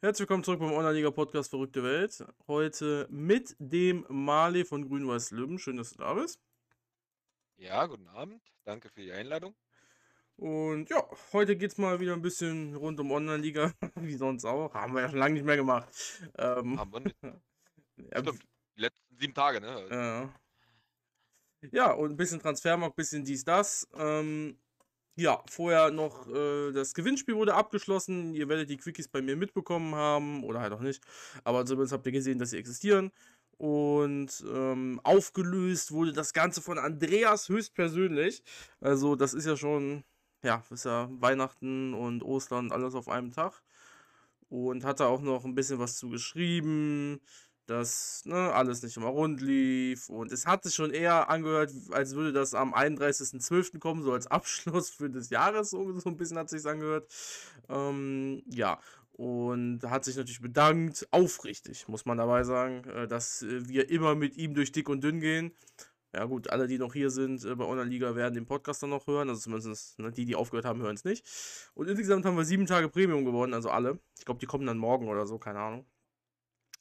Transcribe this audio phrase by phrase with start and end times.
[0.00, 2.24] Herzlich willkommen zurück beim Online-Liga-Podcast Verrückte Welt.
[2.46, 5.58] Heute mit dem Mali von Grün-Weiß Löwen.
[5.58, 6.40] Schön, dass du da bist.
[7.56, 8.40] Ja, guten Abend.
[8.62, 9.56] Danke für die Einladung.
[10.36, 14.72] Und ja, heute geht es mal wieder ein bisschen rund um Online-Liga, wie sonst auch.
[14.72, 15.88] Haben wir ja schon lange nicht mehr gemacht.
[16.38, 17.16] Ähm, Haben wir nicht.
[17.96, 18.46] ja, Stimmt,
[18.76, 19.88] die letzten sieben Tage, ne?
[19.90, 21.70] Ja.
[21.72, 23.88] Ja, und ein bisschen Transfermarkt, ein bisschen dies, das.
[23.96, 24.60] Ähm,
[25.18, 28.34] ja, vorher noch äh, das Gewinnspiel wurde abgeschlossen.
[28.34, 31.02] Ihr werdet die Quickies bei mir mitbekommen haben oder halt auch nicht.
[31.42, 33.10] Aber zumindest habt ihr gesehen, dass sie existieren.
[33.56, 38.44] Und ähm, aufgelöst wurde das Ganze von Andreas höchstpersönlich.
[38.80, 40.04] Also, das ist ja schon,
[40.44, 43.62] ja, ist ja Weihnachten und Ostern alles auf einem Tag.
[44.48, 47.20] Und hat da auch noch ein bisschen was zu geschrieben
[47.68, 50.08] dass ne, alles nicht immer rund lief.
[50.08, 53.78] Und es hat sich schon eher angehört, als würde das am 31.12.
[53.78, 57.12] kommen, so als Abschluss für das Jahres, so, so ein bisschen hat sich angehört.
[57.68, 58.80] Ähm, ja,
[59.12, 64.14] und hat sich natürlich bedankt, aufrichtig, muss man dabei sagen, äh, dass äh, wir immer
[64.14, 65.52] mit ihm durch dick und dünn gehen.
[66.14, 69.06] Ja gut, alle, die noch hier sind äh, bei Online-Liga, werden den Podcast dann noch
[69.06, 69.28] hören.
[69.28, 71.26] Also zumindest ne, die, die aufgehört haben, hören es nicht.
[71.74, 73.98] Und insgesamt haben wir sieben Tage Premium gewonnen, also alle.
[74.18, 75.84] Ich glaube, die kommen dann morgen oder so, keine Ahnung.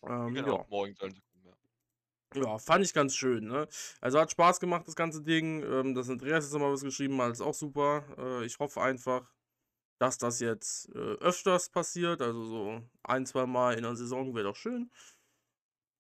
[0.04, 0.66] Ähm, genau, ja.
[0.70, 2.42] morgen sollen sie kommen, ja.
[2.42, 3.68] Ja, fand ich ganz schön, ne?
[4.02, 5.64] Also hat Spaß gemacht, das ganze Ding.
[5.64, 8.06] Ähm, dass Andreas jetzt nochmal was geschrieben hat, ist auch super.
[8.18, 9.34] Äh, ich hoffe einfach,
[10.00, 12.22] dass das jetzt äh, öfters passiert.
[12.22, 14.92] Also so ein, zwei Mal in der Saison wäre doch schön.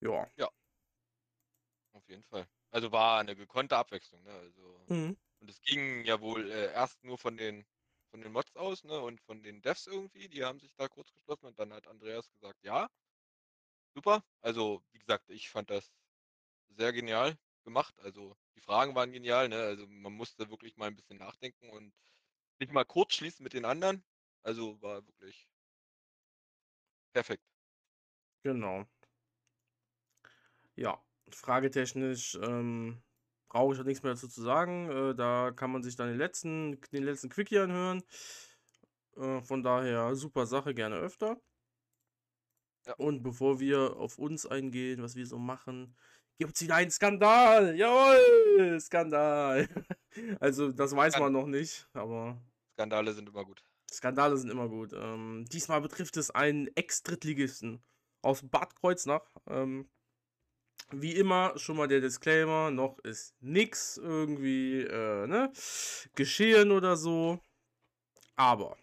[0.02, 0.28] Ja.
[0.36, 0.50] Ja.
[1.94, 2.48] Auf jeden Fall.
[2.72, 4.32] Also war eine gekonnte Abwechslung, ne?
[4.32, 5.18] Also, mhm.
[5.40, 7.66] Und es ging ja wohl äh, erst nur von den
[8.12, 9.00] von den Mods aus, ne?
[9.00, 12.30] Und von den Devs irgendwie, die haben sich da kurz geschlossen und dann hat Andreas
[12.32, 12.90] gesagt, ja
[13.98, 14.24] super.
[14.42, 15.92] Also, wie gesagt, ich fand das
[16.70, 17.96] sehr genial gemacht.
[18.02, 19.58] Also, die Fragen waren genial, ne?
[19.58, 21.94] Also, man musste wirklich mal ein bisschen nachdenken und
[22.60, 24.04] nicht mal kurz schließen mit den anderen.
[24.44, 25.50] Also, war wirklich
[27.14, 27.44] perfekt.
[28.44, 28.86] Genau.
[30.76, 33.02] Ja, fragetechnisch ähm,
[33.50, 34.90] brauche ich auch nichts mehr dazu zu sagen.
[34.92, 38.04] Äh, da kann man sich dann den letzten, den letzten Quickie anhören.
[39.18, 41.42] Äh, von daher super Sache, gerne öfter.
[42.88, 42.94] Ja.
[42.96, 45.96] Und bevor wir auf uns eingehen, was wir so machen,
[46.38, 47.76] gibt es wieder einen Skandal.
[47.76, 49.68] Jawohl, Skandal.
[50.40, 52.42] Also, das weiß Skand man noch nicht, aber.
[52.74, 53.64] Skandale sind immer gut.
[53.92, 54.92] Skandale sind immer gut.
[54.94, 57.84] Ähm, diesmal betrifft es einen Ex-Drittligisten
[58.24, 59.22] aus Bad Kreuznach.
[59.46, 59.88] Ähm,
[60.90, 65.52] wie immer schon mal der Disclaimer, noch ist nichts irgendwie äh, ne,
[66.16, 67.40] geschehen oder so.
[68.36, 68.76] Aber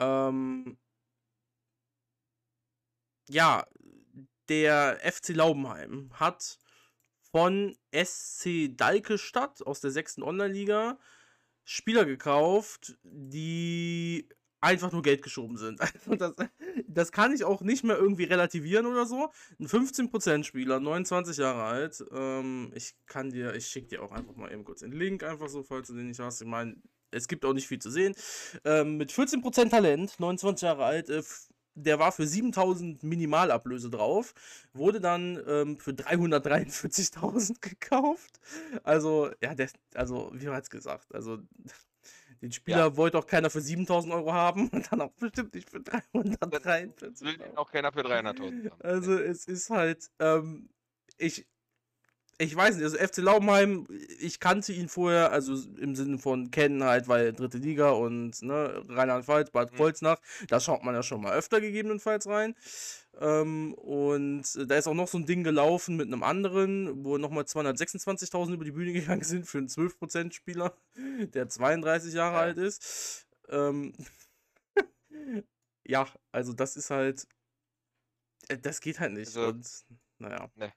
[0.00, 0.76] ähm,
[3.28, 3.66] ja,
[4.48, 6.58] der FC Laubenheim hat
[7.30, 10.98] von SC Dalkestadt aus der sechsten Online-Liga
[11.64, 14.26] Spieler gekauft, die
[14.60, 15.80] einfach nur Geld geschoben sind.
[16.08, 16.34] Also das,
[16.86, 19.30] das kann ich auch nicht mehr irgendwie relativieren oder so.
[19.60, 22.02] Ein 15% Spieler, 29 Jahre alt.
[22.12, 25.48] Ähm, ich kann dir, ich schicke dir auch einfach mal eben kurz den Link, einfach
[25.48, 26.40] so, falls du den nicht hast.
[26.40, 26.76] Ich meine,
[27.10, 28.14] es gibt auch nicht viel zu sehen.
[28.64, 31.22] Ähm, mit 14% Talent, 29 Jahre alt, äh,
[31.82, 34.34] der war für 7000 Minimalablöse drauf,
[34.72, 38.40] wurde dann ähm, für 343.000 gekauft.
[38.82, 41.38] Also, ja, der, also, wie hat es gesagt, also
[42.42, 42.96] den Spieler ja.
[42.96, 47.26] wollte auch keiner für 7000 Euro haben und dann auch bestimmt nicht für 343.
[47.26, 48.70] Will auch keiner für 300.000 haben.
[48.80, 50.68] Also, es ist halt, ähm,
[51.16, 51.46] ich,
[52.40, 53.88] ich weiß nicht, also FC Laubenheim,
[54.20, 58.80] ich kannte ihn vorher, also im Sinne von kennen halt, weil dritte Liga und ne,
[58.88, 59.76] Rheinland-Pfalz, Bad mhm.
[59.76, 60.46] Kreuznach, mhm.
[60.46, 62.54] da schaut man ja schon mal öfter gegebenenfalls rein.
[63.20, 67.42] Ähm, und da ist auch noch so ein Ding gelaufen mit einem anderen, wo nochmal
[67.42, 70.76] 226.000 über die Bühne gegangen sind für einen 12% Spieler,
[71.34, 72.40] der 32 Jahre ja.
[72.40, 73.26] alt ist.
[73.48, 73.94] Ähm,
[75.84, 77.26] ja, also das ist halt,
[78.46, 79.36] äh, das geht halt nicht.
[79.36, 79.66] Also, und
[80.18, 80.48] naja.
[80.54, 80.72] Ne.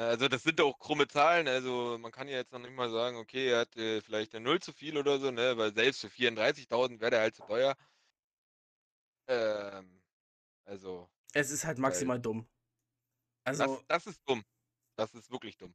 [0.00, 3.18] Also das sind auch krumme Zahlen, also man kann ja jetzt noch nicht mal sagen,
[3.18, 5.58] okay, er hat äh, vielleicht eine Null zu viel oder so, ne?
[5.58, 7.76] Weil selbst für 34.000 wäre der halt zu teuer.
[9.28, 10.00] Ähm,
[10.64, 11.10] also.
[11.34, 12.48] Es ist halt maximal weil, dumm.
[13.44, 13.82] Also.
[13.88, 14.42] Das, das ist dumm.
[14.96, 15.74] Das ist wirklich dumm.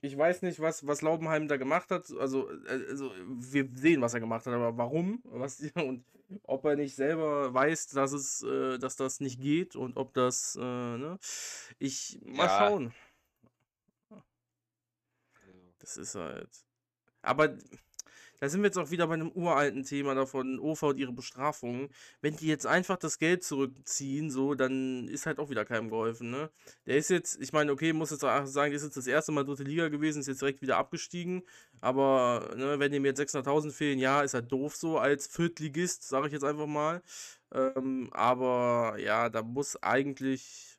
[0.00, 2.10] Ich weiß nicht, was, was Laubenheim da gemacht hat.
[2.10, 5.22] Also, äh, also, wir sehen, was er gemacht hat, aber warum?
[5.26, 6.04] Was, und
[6.42, 10.56] ob er nicht selber weiß, dass es, äh, dass das nicht geht und ob das,
[10.56, 11.20] äh, ne?
[11.78, 12.58] Ich mal ja.
[12.58, 12.94] schauen.
[15.84, 16.48] Das ist halt.
[17.22, 17.56] Aber
[18.40, 21.88] da sind wir jetzt auch wieder bei einem uralten Thema davon, OFA und ihre Bestrafungen.
[22.20, 26.30] Wenn die jetzt einfach das Geld zurückziehen, so, dann ist halt auch wieder keinem geholfen,
[26.30, 26.50] ne?
[26.86, 29.32] Der ist jetzt, ich meine, okay, muss jetzt auch sagen, der ist jetzt das erste
[29.32, 31.42] Mal dritte Liga gewesen, ist jetzt direkt wieder abgestiegen.
[31.80, 36.26] Aber, ne, wenn dem jetzt 600.000 fehlen, ja, ist halt doof so als Viertligist, sage
[36.26, 37.02] ich jetzt einfach mal.
[37.52, 40.73] Ähm, aber ja, da muss eigentlich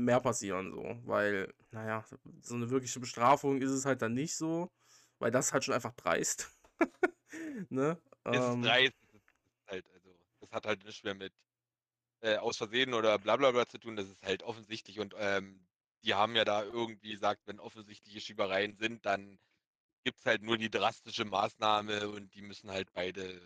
[0.00, 2.04] mehr passieren, so, weil, naja,
[2.40, 4.70] so eine wirkliche Bestrafung ist es halt dann nicht so,
[5.18, 6.50] weil das halt schon einfach dreist.
[7.70, 8.00] ne?
[8.24, 8.62] Es ist ähm.
[8.62, 9.22] dreist, ist
[9.66, 11.32] halt, also, das hat halt nichts mehr mit
[12.20, 15.66] äh, aus Versehen oder bla bla bla zu tun, das ist halt offensichtlich und ähm,
[16.04, 19.38] die haben ja da irgendwie gesagt, wenn offensichtliche Schiebereien sind, dann
[20.04, 23.40] gibt es halt nur die drastische Maßnahme und die müssen halt beide,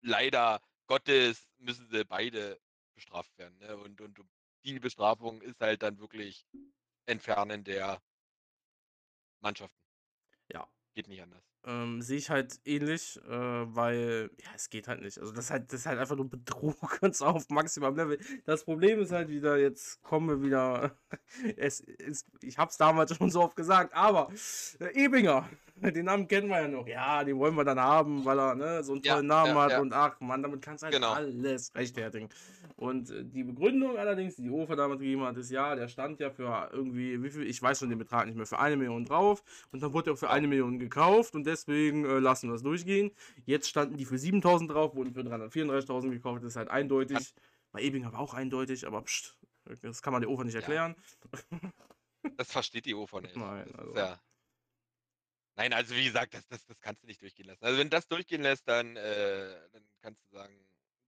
[0.00, 2.58] leider Gottes, müssen sie beide
[2.94, 3.58] bestraft werden.
[3.58, 3.76] Ne?
[3.76, 4.18] Und, und
[4.74, 6.46] die Bestrafung ist halt dann wirklich
[7.06, 8.00] Entfernen der
[9.40, 9.78] Mannschaften.
[10.52, 10.68] Ja.
[10.94, 11.44] Geht nicht anders.
[11.64, 15.18] Ähm, sehe ich halt ähnlich, äh, weil, ja, es geht halt nicht.
[15.18, 18.18] Also das ist halt, das ist halt einfach nur Betrug und zwar auf maximalem Level.
[18.46, 20.98] Das Problem ist halt wieder, jetzt kommen wir wieder,
[21.56, 24.32] es ist, ich hab's damals schon so oft gesagt, aber
[24.80, 25.48] äh, Ebinger,
[25.94, 26.86] den Namen kennen wir ja noch.
[26.86, 29.62] Ja, den wollen wir dann haben, weil er ne, so einen tollen ja, Namen ja,
[29.62, 29.80] hat ja.
[29.80, 31.12] und ach man, damit kannst du halt genau.
[31.12, 32.28] alles rechtfertigen.
[32.76, 36.30] Und äh, die Begründung allerdings, die OFA damals gegeben hat, ist ja, der stand ja
[36.30, 39.42] für irgendwie, wie viel, ich weiß schon den Betrag nicht mehr, für eine Million drauf
[39.72, 42.62] und dann wurde er auch für eine Million gekauft und deswegen äh, lassen wir es
[42.62, 43.10] durchgehen.
[43.46, 47.34] Jetzt standen die für 7000 drauf, wurden für 334.000 gekauft, das ist halt eindeutig.
[47.72, 49.36] Bei Ebinger war auch eindeutig, aber pst,
[49.82, 50.94] das kann man der OFA nicht erklären.
[52.36, 53.36] Das versteht die OFA nicht.
[53.36, 53.94] Nein, also.
[53.94, 54.18] ja
[55.58, 57.64] Nein, also wie gesagt, das, das, das kannst du nicht durchgehen lassen.
[57.64, 60.54] Also wenn das durchgehen lässt, dann, äh, dann kannst du sagen,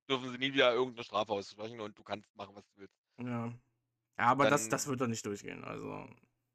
[0.09, 2.99] dürfen sie nie wieder irgendeine Strafe aussprechen und du kannst machen, was du willst.
[3.21, 3.55] Ja.
[4.19, 5.63] Ja, aber dann, das, das wird doch nicht durchgehen.
[5.63, 6.05] Also.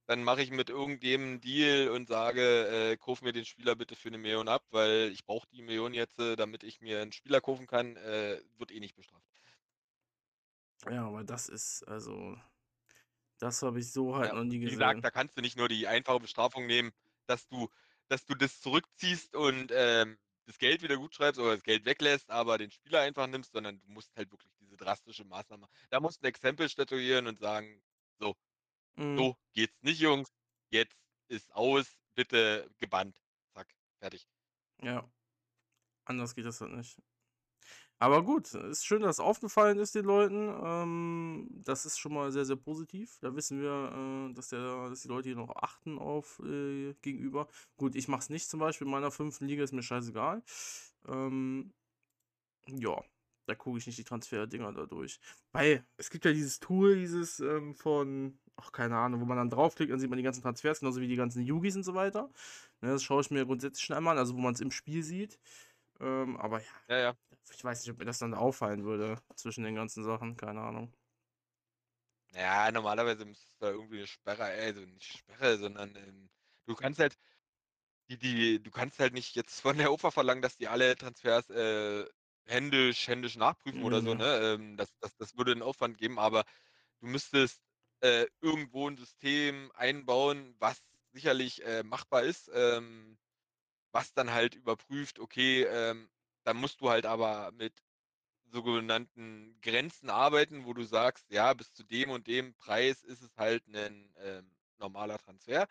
[0.07, 4.09] Dann mache ich mit irgendjemandem Deal und sage, äh, kauf mir den Spieler bitte für
[4.09, 7.39] eine Million ab, weil ich brauche die Million jetzt, äh, damit ich mir einen Spieler
[7.39, 9.25] kaufen kann, äh, wird eh nicht bestraft.
[10.91, 12.37] Ja, aber das ist, also,
[13.39, 14.67] das habe ich so halt ja, noch nie gesehen.
[14.67, 16.91] Wie gesagt, da kannst du nicht nur die einfache Bestrafung nehmen,
[17.29, 17.69] dass du
[18.07, 22.29] dass du das zurückziehst und ähm, das Geld wieder gut schreibst oder das Geld weglässt,
[22.29, 25.67] aber den Spieler einfach nimmst, sondern du musst halt wirklich diese drastische Maßnahme.
[25.89, 27.81] Da musst du ein Exempel statuieren und sagen,
[28.19, 28.35] so,
[28.95, 29.17] mhm.
[29.17, 30.31] so geht's nicht, Jungs.
[30.69, 30.95] Jetzt
[31.27, 33.19] ist aus, bitte gebannt.
[33.53, 34.27] Zack, fertig.
[34.81, 35.09] Ja.
[36.05, 37.01] Anders geht das halt nicht.
[38.05, 40.47] Aber gut, ist schön, dass es aufgefallen ist den Leuten.
[40.63, 43.17] Ähm, das ist schon mal sehr, sehr positiv.
[43.19, 47.47] Da wissen wir, äh, dass, der, dass die Leute hier noch achten auf äh, gegenüber.
[47.77, 50.43] Gut, ich mache es nicht zum Beispiel in meiner fünften Liga, ist mir scheißegal.
[51.07, 51.73] Ähm,
[52.67, 53.01] ja,
[53.47, 55.19] da gucke ich nicht die Transfer-Dinger da durch.
[55.51, 59.49] Weil es gibt ja dieses Tool, dieses ähm, von, ach, keine Ahnung, wo man dann
[59.49, 62.31] draufklickt, dann sieht man die ganzen Transfers, genauso wie die ganzen Yugis und so weiter.
[62.81, 65.01] Ne, das schaue ich mir grundsätzlich schon einmal an, also wo man es im Spiel
[65.01, 65.39] sieht.
[65.99, 67.17] Ähm, aber ja, ja, ja.
[67.51, 70.93] Ich weiß nicht, ob mir das dann auffallen würde zwischen den ganzen Sachen, keine Ahnung.
[72.33, 76.29] Ja, normalerweise müsste es da irgendwie eine Sperre, also nicht Sperre, sondern ähm,
[76.65, 77.17] du kannst halt,
[78.09, 81.49] die, die, du kannst halt nicht jetzt von der OFA verlangen, dass die alle Transfers
[81.49, 82.05] äh,
[82.45, 83.85] händisch, händisch nachprüfen mhm.
[83.85, 84.39] oder so, ne?
[84.41, 86.43] Ähm, das, das, das würde einen Aufwand geben, aber
[86.99, 87.61] du müsstest
[88.01, 90.83] äh, irgendwo ein System einbauen, was
[91.13, 93.17] sicherlich äh, machbar ist, ähm,
[93.91, 96.09] was dann halt überprüft, okay, ähm,
[96.45, 97.73] dann musst du halt aber mit
[98.51, 103.35] sogenannten Grenzen arbeiten, wo du sagst, ja, bis zu dem und dem Preis ist es
[103.35, 105.67] halt ein ähm, normaler Transfer.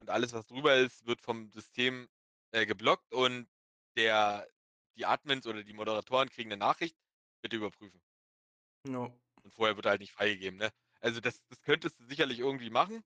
[0.00, 2.08] Und alles, was drüber ist, wird vom System
[2.50, 3.48] äh, geblockt und
[3.96, 4.46] der,
[4.96, 6.96] die Admins oder die Moderatoren kriegen eine Nachricht,
[7.40, 8.00] bitte überprüfen.
[8.84, 9.18] No.
[9.42, 10.72] Und vorher wird halt nicht freigegeben, ne?
[11.00, 13.04] Also das, das könntest du sicherlich irgendwie machen,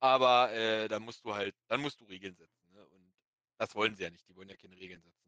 [0.00, 2.72] aber äh, dann musst du halt, dann musst du Regeln setzen.
[2.72, 2.86] Ne?
[2.86, 3.14] Und
[3.58, 5.27] das wollen sie ja nicht, die wollen ja keine Regeln setzen.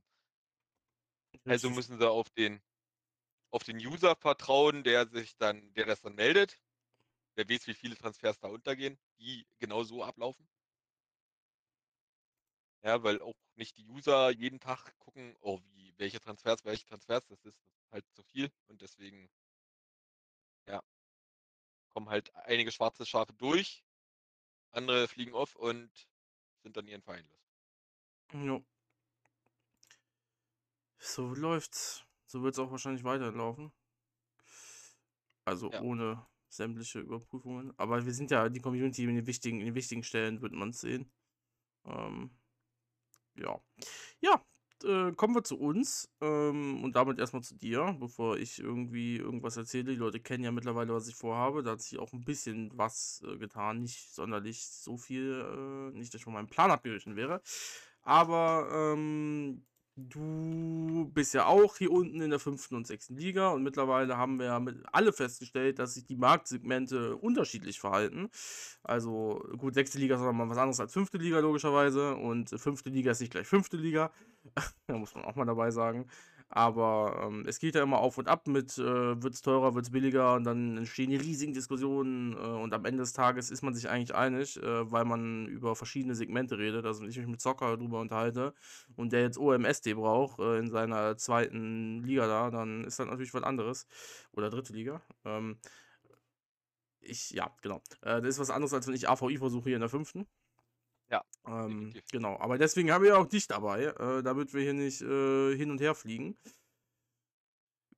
[1.45, 2.63] Also müssen sie auf den
[3.51, 6.61] auf den User vertrauen, der sich dann der das dann meldet.
[7.37, 10.49] Wer weiß, wie viele Transfers da untergehen, die genau so ablaufen.
[12.83, 17.27] Ja, weil auch nicht die User jeden Tag gucken, oh, wie, welche Transfers, welche Transfers,
[17.27, 17.59] das ist
[17.91, 19.31] halt zu viel und deswegen,
[20.67, 20.81] ja,
[21.91, 23.85] kommen halt einige schwarze Schafe durch,
[24.73, 25.91] andere fliegen off und
[26.63, 27.51] sind dann ihren Verein los.
[28.33, 28.63] Ja.
[31.01, 32.05] So läuft's.
[32.27, 33.73] So wird es auch wahrscheinlich weiterlaufen.
[35.45, 35.81] Also ja.
[35.81, 37.73] ohne sämtliche Überprüfungen.
[37.79, 40.73] Aber wir sind ja die Community in den wichtigen, in den wichtigen Stellen, wird man
[40.73, 41.11] sehen.
[41.87, 42.31] Ähm,
[43.35, 43.59] ja.
[44.21, 44.45] Ja,
[44.85, 49.57] äh, kommen wir zu uns ähm, und damit erstmal zu dir, bevor ich irgendwie irgendwas
[49.57, 49.93] erzähle.
[49.93, 51.63] Die Leute kennen ja mittlerweile, was ich vorhabe.
[51.63, 53.81] Da hat sich auch ein bisschen was äh, getan.
[53.81, 57.43] Nicht sonderlich so viel, äh, nicht, dass ich von meinem Plan abgewichen wäre.
[58.03, 59.65] Aber ähm,
[60.09, 64.39] du bist ja auch hier unten in der fünften und sechsten Liga und mittlerweile haben
[64.39, 68.31] wir ja alle festgestellt, dass sich die Marktsegmente unterschiedlich verhalten.
[68.83, 73.13] Also gut, sechste Liga ist nochmal was anderes als fünfte Liga logischerweise und fünfte Liga
[73.13, 74.11] ist nicht gleich fünfte Liga.
[74.87, 76.07] da muss man auch mal dabei sagen.
[76.53, 79.85] Aber ähm, es geht ja immer auf und ab mit, äh, wird es teurer, wird
[79.87, 83.63] es billiger und dann entstehen die riesigen Diskussionen äh, und am Ende des Tages ist
[83.63, 86.85] man sich eigentlich einig, äh, weil man über verschiedene Segmente redet.
[86.87, 88.53] Also wenn ich mich mit Zocker drüber unterhalte
[88.97, 93.33] und der jetzt OMSD braucht äh, in seiner zweiten Liga da, dann ist das natürlich
[93.33, 93.87] was anderes.
[94.33, 95.03] Oder dritte Liga.
[95.25, 95.57] Ähm,
[97.01, 97.81] ich, ja, genau.
[98.03, 100.27] Äh, das ist was anderes, als wenn ich AVI versuche hier in der fünften.
[101.11, 101.25] Ja.
[101.47, 105.03] Ähm, genau, aber deswegen haben wir ja auch dich dabei, äh, damit wir hier nicht
[105.03, 106.37] äh, hin und her fliegen.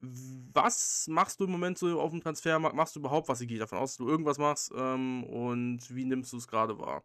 [0.00, 2.75] Was machst du im Moment so auf dem Transfermarkt?
[2.75, 3.40] Machst du überhaupt was?
[3.40, 4.73] Ich gehe davon aus, dass du irgendwas machst.
[4.75, 7.04] Ähm, und wie nimmst du es gerade wahr?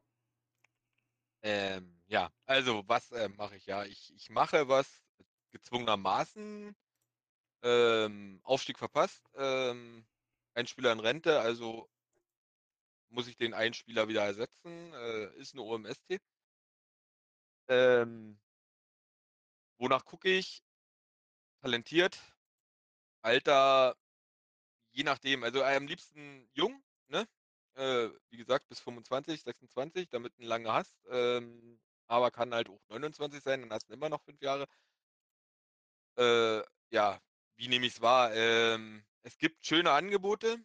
[1.43, 3.65] Ähm, ja, also was äh, mache ich?
[3.67, 5.03] Ja, ich, ich mache was
[5.51, 6.75] gezwungenermaßen.
[7.63, 9.23] Ähm, Aufstieg verpasst.
[9.35, 10.07] Ähm,
[10.55, 11.89] ein Spieler in Rente, also
[13.09, 14.93] muss ich den einen Spieler wieder ersetzen.
[14.93, 16.19] Äh, ist eine OMST.
[17.69, 18.39] Ähm,
[19.77, 20.63] wonach gucke ich?
[21.61, 22.17] Talentiert.
[23.21, 23.95] Alter,
[24.91, 25.43] je nachdem.
[25.43, 27.27] Also äh, am liebsten jung, ne?
[27.75, 30.95] Äh, wie gesagt, bis 25, 26, damit du lange hast.
[31.09, 34.67] Ähm, aber kann halt auch 29 sein, dann hast du immer noch fünf Jahre.
[36.17, 37.19] Äh, ja,
[37.55, 38.33] wie nehme ich es wahr?
[38.33, 40.57] Ähm, es gibt schöne Angebote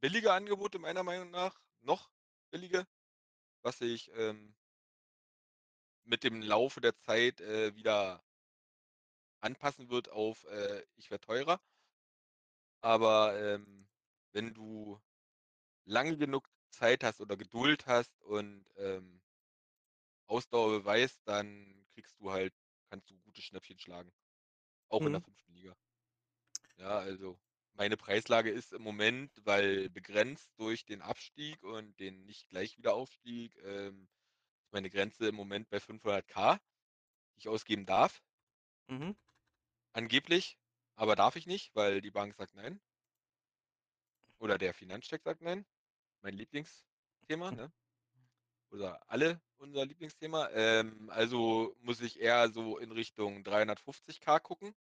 [0.00, 2.10] billige Angebote meiner Meinung nach, noch
[2.50, 2.86] billige,
[3.62, 4.56] was sich ähm
[6.02, 8.24] mit dem Laufe der Zeit äh, wieder
[9.40, 11.60] anpassen wird auf äh, ich werde teurer.
[12.80, 13.88] Aber ähm,
[14.32, 15.00] wenn du
[15.86, 19.22] lange genug Zeit hast oder Geduld hast und ähm
[20.28, 22.54] Ausdauer beweist, dann kriegst du halt
[22.88, 24.12] kannst du gute Schnäppchen schlagen.
[24.88, 25.22] Auch in der Mhm.
[25.22, 25.76] fünften Liga.
[26.76, 27.38] Ja, also
[27.78, 33.56] meine Preislage ist im Moment, weil begrenzt durch den Abstieg und den nicht gleich Wiederaufstieg,
[33.64, 34.08] ähm,
[34.64, 36.58] ist meine Grenze im Moment bei 500k,
[37.34, 38.20] die ich ausgeben darf.
[38.88, 39.16] Mhm.
[39.92, 40.58] Angeblich,
[40.96, 42.80] aber darf ich nicht, weil die Bank sagt nein.
[44.40, 45.64] Oder der Finanzcheck sagt nein.
[46.20, 47.72] Mein Lieblingsthema, ne?
[48.70, 50.50] Oder alle unser Lieblingsthema.
[50.50, 54.74] Ähm, also muss ich eher so in Richtung 350k gucken.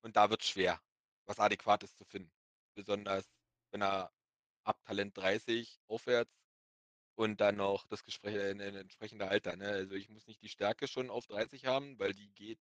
[0.00, 0.80] Und da wird's schwer
[1.26, 2.32] was Adäquates zu finden.
[2.74, 3.32] Besonders
[3.72, 4.12] wenn er
[4.64, 6.32] ab Talent 30 aufwärts
[7.16, 9.68] und dann noch das Gespräch, äh, 'ne entsprechende Alter, ne?
[9.68, 12.58] Also, ich muss nicht die Stärke schon auf 30 haben, weil die geht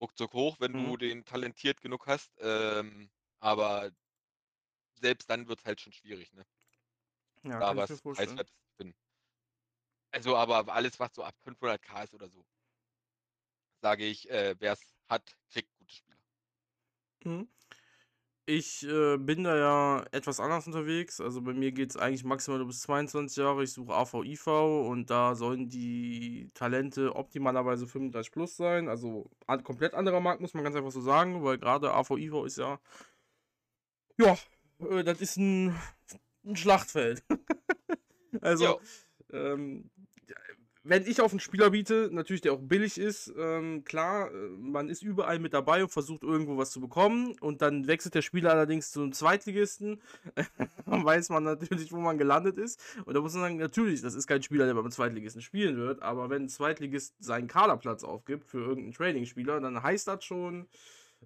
[0.00, 0.92] ruckzuck hoch, wenn Mhm.
[0.92, 3.90] du den talentiert genug hast, ähm, aber
[5.00, 6.44] selbst dann wird's halt schon schwierig, ne?
[7.42, 8.02] Ja, Da was.
[8.14, 8.94] Preiswertes zu finden.
[10.14, 12.44] Also, aber alles, was so ab 500k ist oder so
[13.82, 15.70] sage ich, äh, wer's hat, kriegt.
[17.24, 17.48] Mhm.
[18.50, 21.20] Ich, äh, bin da ja etwas anders unterwegs.
[21.20, 23.62] Also, bei mir geht's eigentlich maximal nur bis 22 Jahre.
[23.62, 28.88] Ich suche AV/IV und da sollen die Talente optimalerweise 35+ sein.
[28.88, 32.56] Also, an komplett anderer Markt, muss man ganz einfach so sagen, weil grade AV/IV ist
[32.56, 32.80] ja
[34.18, 34.36] ja,
[34.80, 35.74] äh, das ist 'n
[36.44, 37.24] 'n Schlachtfeld.
[38.42, 38.78] Also, Ja.
[39.32, 39.90] ähm,
[40.88, 44.88] wenn ich auf 'n Spieler biete, natürlich der auch billig ist, ähm, klar, äh, man
[44.88, 48.50] ist überall mit dabei und versucht irgendwo was zu bekommen und dann wechselt der Spieler
[48.52, 50.00] allerdings zum Zweitligisten,
[50.86, 52.80] dann weiß man natürlich, wo man gelandet ist.
[53.06, 56.02] Und da muss man sagen, natürlich, das ist kein Spieler, der beim Zweitligisten spielen wird,
[56.02, 60.68] aber wenn 'n Zweitligist seinen Kaderplatz aufgibt für irgend 'n Trading-Spieler, dann heißt das schon,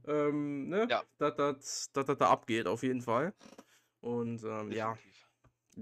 [0.07, 1.05] ähm, ne, Ja.
[1.19, 3.35] dass das dass das da abgeht auf jeden Fall.
[4.01, 4.99] Und, ähm, ja.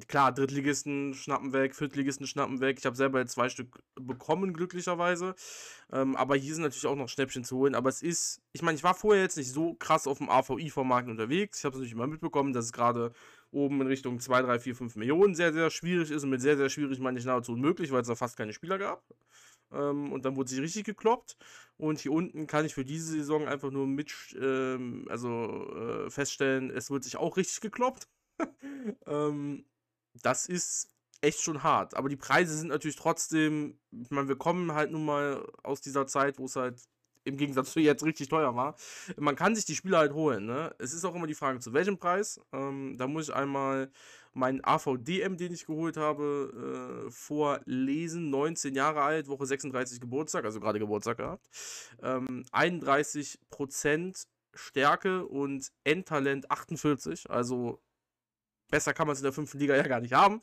[0.07, 2.79] Klar, Drittligisten schnappen weg, Viertligisten schnappen weg.
[2.79, 5.35] Ich habe selber jetzt 2 Stück bekommen glücklicherweise.
[5.93, 7.75] Ähm, aber hier sind natürlich auch noch Schnäppchen zu holen.
[7.75, 11.59] Aber es ist ich meine, ich war vorher jetzt nicht so krass aufm AV/IV-Markt unterwegs.
[11.59, 13.13] Ich habe es natürlich immer mitbekommen, dass es grade
[13.53, 16.57] oben in Richtung 2, 3, 4, 5 Millionen sehr, sehr schwierig ist und mit sehr,
[16.57, 19.05] sehr schwierig meine ich nahezu unmöglich, weil's da fast keine Spieler gab.
[19.73, 21.37] Ähm, und dann wurde sich richtig gekloppt.
[21.77, 26.71] Und hier unten kann ich für diese Saison einfach nur mitsch ähm, also, äh, feststellen,
[26.71, 28.09] es wird sich auch richtig gekloppt.
[29.07, 29.67] Ähm,
[30.15, 30.89] das ist
[31.21, 31.95] echt schon hart.
[31.95, 36.07] Aber die Preise sind natürlich trotzdem ich meine, wir kommen halt nun mal aus dieser
[36.07, 36.83] Zeit, wo's halt
[37.25, 38.77] im Gegensatz zu jetzt richtig teuer war.
[39.17, 40.75] Man kann sich die Spieler halt holen, ne?
[40.79, 42.41] Es ist auch immer die Frage, zu welchem Preis.
[42.53, 43.91] Ähm, da muss ich einmal
[44.33, 48.31] meinen AVDM, den ich geholt habe, äh, vorlesen.
[48.31, 51.49] 19 Jahre alt, Woche 36 Geburtstag, also grade Geburtstag gehabt.
[52.03, 57.29] Ähm, 31% Stärke und Endtalent 48.
[57.29, 57.83] Also,
[58.71, 59.55] besser kann man's in der 5.
[59.55, 60.41] Liga ja gar nicht haben.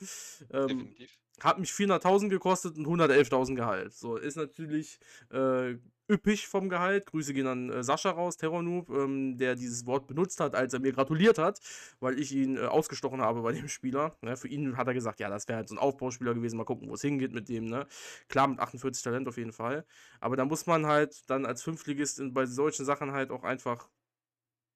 [0.51, 1.17] Ähm, Definitiv.
[1.41, 3.93] hat mich 400.000 gekostet und 111.000 Gehalt.
[3.93, 4.99] So, ist natürlich,
[5.31, 5.75] äh,
[6.09, 7.05] üppig vom Gehalt.
[7.05, 10.79] Grüße gehen an äh, Sascha raus, Terrornoob, ähm, der dieses Wort benutzt hat, als er
[10.79, 11.59] mir gratuliert hat,
[11.99, 14.17] weil ich ihn äh, ausgestochen habe bei dem Spieler.
[14.21, 14.37] Ne?
[14.37, 16.89] Für ihn hat er gesagt, ja, das wäre halt so ein Aufbauspieler gewesen, mal gucken,
[16.89, 17.65] wo es hingeht mit dem.
[17.65, 17.87] Ne?
[18.29, 19.85] Klar, mit 48 Talent auf jeden Fall.
[20.19, 23.89] Aber da muss man halt dann als Fünftligist in, bei solchen Sachen halt auch einfach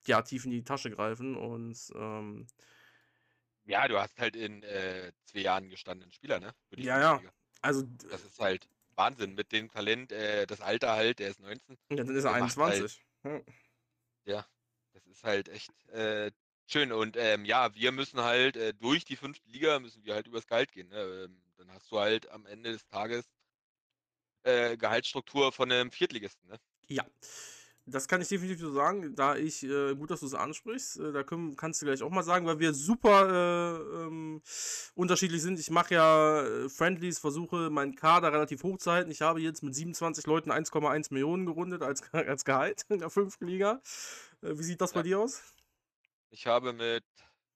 [0.08, 2.48] ja, tief in die Tasche greifen und ähm,
[3.66, 6.54] ja, du hast halt in äh, zwei Jahren gestandenen Spieler, ne?
[6.78, 7.22] ja, ja.
[7.62, 11.78] Also, das ist halt Wahnsinn mit dem Talent, äh, das Alter halt, der ist 19.
[11.92, 13.06] Ja, dann ist er 21.
[13.24, 13.46] Halt,
[14.26, 14.46] ja,
[14.94, 16.32] das ist halt echt äh,
[16.66, 16.92] schön.
[16.92, 20.48] Und ähm, ja, wir müssen halt äh, durch die fünfte Liga müssen wir halt übers
[20.48, 20.90] Gehalt gehen.
[20.90, 21.26] Ne?
[21.26, 23.26] Ähm, dann hast du halt am Ende des Tages
[24.44, 26.50] äh, Gehaltsstruktur von einem Viertligisten.
[26.50, 26.60] Ne?
[26.88, 27.06] Ja.
[27.86, 31.12] Das kann ich definitiv so sagen, da ich, äh, gut, dass du es ansprichst, äh,
[31.12, 34.42] da können, kannst du gleich auch mal sagen, weil wir super äh, ähm,
[34.94, 35.60] unterschiedlich sind.
[35.60, 39.10] Ich mache ja äh, Friendlies, versuche meinen Kader relativ hoch zu halten.
[39.10, 43.48] Ich habe jetzt mit 27 Leuten 1,1 Millionen gerundet als, als Gehalt in der fünften
[43.48, 43.82] Liga.
[44.42, 44.98] Äh, wie sieht das ja.
[44.98, 45.42] bei dir aus?
[46.30, 47.04] Ich habe mit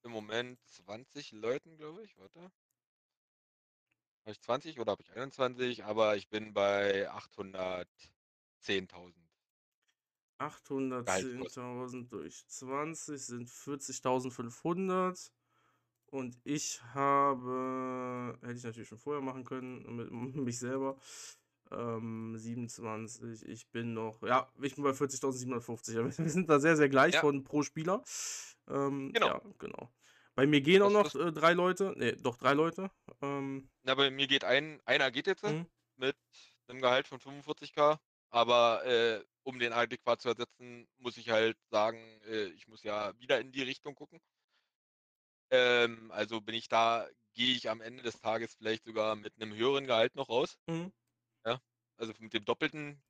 [0.03, 2.39] im Moment 20 Leuten, glaube ich, warte.
[4.22, 5.86] Habe ich 20 oder habe ich 21?
[5.86, 9.25] Aber ich bin bei 810.000.
[10.39, 15.32] 810.000 durch 20 sind 40.500.
[16.08, 20.98] Und ich habe, hätte ich natürlich schon vorher machen können, mit mich selber.
[21.72, 26.18] Ähm, 27, ich bin noch, ja, ich bin bei 40.750.
[26.24, 27.22] Wir sind da sehr, sehr gleich ja.
[27.22, 28.04] von pro Spieler.
[28.68, 29.27] Ähm, genau.
[29.27, 29.92] Ja, genau.
[30.36, 32.92] Bei mir gehen auch noch äh, drei Leute, ne, doch drei Leute.
[33.22, 35.65] Ähm, Na, bei mir geht ein, einer geht jetzt mhm.
[35.96, 36.15] mit
[36.68, 37.98] einem Gehalt von 45k,
[38.30, 43.17] aber äh, um den adäquat zu ersetzen, muss ich halt sagen, äh, ich muss ja
[43.19, 44.19] wieder in die Richtung gucken.
[45.51, 49.53] Ähm, also bin ich da, gehe ich am Ende des Tages vielleicht sogar mit einem
[49.53, 50.57] höheren Gehalt noch raus.
[50.67, 50.91] Mhm.
[51.45, 51.59] Ja,
[51.97, 53.03] also mit dem doppelten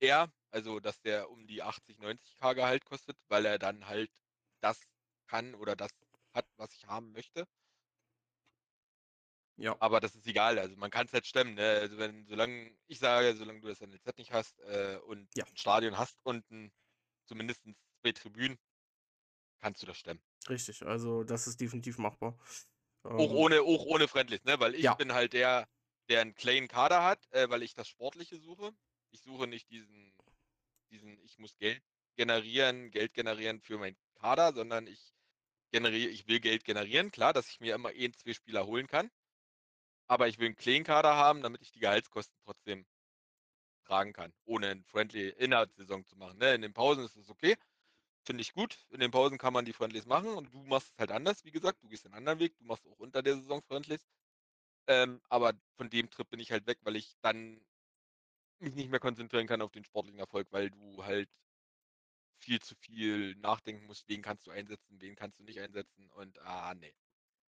[0.00, 4.10] eher, also dass der um die 80, 90k Gehalt kostet, weil er dann halt
[4.60, 4.80] das
[5.28, 5.92] kann oder das
[6.34, 7.46] hat, was ich haben möchte.
[9.58, 9.76] Ja.
[9.80, 11.54] Aber das ist egal, also man kann es halt stemmen.
[11.54, 11.78] Ne?
[11.80, 15.44] Also wenn, solange, ich sage, solange du das NLZ nicht hast äh, und ja.
[15.44, 16.70] ein Stadion hast und ein,
[17.24, 17.62] zumindest
[18.02, 18.58] zwei Tribünen,
[19.58, 20.20] kannst du das stemmen.
[20.48, 22.38] Richtig, also das ist definitiv machbar.
[23.02, 24.60] Auch ähm, ohne, auch ohne Friendlies, ne?
[24.60, 24.94] Weil ich ja.
[24.94, 25.68] bin halt der,
[26.08, 28.72] der einen kleinen Kader hat, äh, weil ich das Sportliche suche.
[29.10, 30.12] Ich suche nicht diesen,
[30.90, 31.82] diesen, ich muss Geld
[32.16, 35.14] generieren, Geld generieren für meinen Kader, sondern ich
[35.70, 39.10] generiere, ich will Geld generieren, klar, dass ich mir immer ein, zwei Spieler holen kann.
[40.08, 42.86] Aber ich will einen clean Kader haben, damit ich die Gehaltskosten trotzdem
[43.84, 46.38] tragen kann, ohne ein Friendly in der Saison zu machen.
[46.38, 46.54] Ne?
[46.54, 47.56] In den Pausen ist es okay.
[48.24, 48.84] Finde ich gut.
[48.90, 51.52] In den Pausen kann man die Friendlies machen und du machst es halt anders, wie
[51.52, 51.82] gesagt.
[51.82, 54.04] Du gehst einen anderen Weg, du machst auch unter der Saison Friendlies.
[54.88, 57.60] Ähm, aber von dem Trip bin ich halt weg, weil ich dann
[58.60, 61.28] mich nicht mehr konzentrieren kann auf den sportlichen Erfolg, weil du halt
[62.38, 66.38] viel zu viel nachdenken musst, wen kannst du einsetzen, wen kannst du nicht einsetzen und
[66.40, 66.94] ah, nee.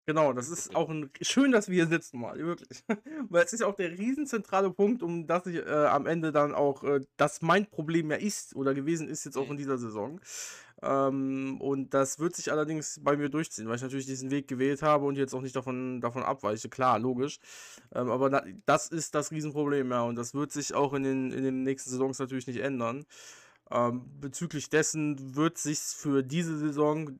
[0.06, 2.84] Genau, das ist auch ein, schön, dass wir hier sitzen mal, wirklich.
[3.30, 6.84] Weil es ist auch der riesenzentrale Punkt, um das ich äh, am Ende dann auch,
[6.84, 10.20] äh, das mein Problem ja ist oder gewesen ist jetzt auch in dieser Saison.
[10.82, 14.82] Ähm, und das wird sich allerdings bei mir durchziehen, weil ich natürlich diesen Weg gewählt
[14.82, 16.68] habe und jetzt auch nicht davon, davon abweiche.
[16.68, 17.40] Klar, logisch.
[17.96, 20.02] Ähm, aber da, das ist das Riesenproblem, ja.
[20.04, 23.06] Und das wird sich auch in den, in den nächsten Saisons natürlich nicht ändern.
[23.72, 27.20] Ähm, bezüglich dessen wird sich für diese Saison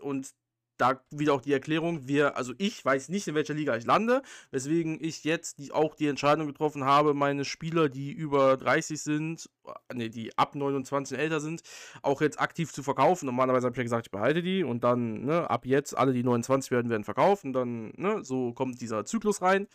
[0.00, 0.32] und
[0.78, 4.22] da wieder auch die Erklärung, wir, also ich weiß nicht, in welcher Liga ich lande,
[4.50, 9.50] weswegen ich jetzt die, auch die Entscheidung getroffen habe, meine Spieler, die über 30 sind,
[9.92, 11.62] ne, die ab 29 älter sind,
[12.02, 13.26] auch jetzt aktiv zu verkaufen.
[13.26, 16.22] Normalerweise habe ich ja gesagt, ich behalte die und dann, ne, ab jetzt, alle, die
[16.22, 19.66] 29 werden, werden verkauft und dann, ne, so kommt dieser Zyklus rein.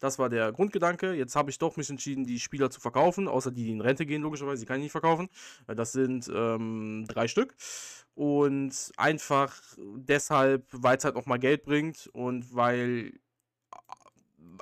[0.00, 1.12] Das war der Grundgedanke.
[1.12, 4.06] Jetzt habe ich doch mich entschieden, die Spieler zu verkaufen, außer die, die in Rente
[4.06, 5.28] gehen, logischerweise, die kann ich nicht verkaufen.
[5.66, 7.54] Das sind ähm, drei Stück.
[8.16, 13.12] Und einfach deshalb, weil es halt nochmal Geld bringt und weil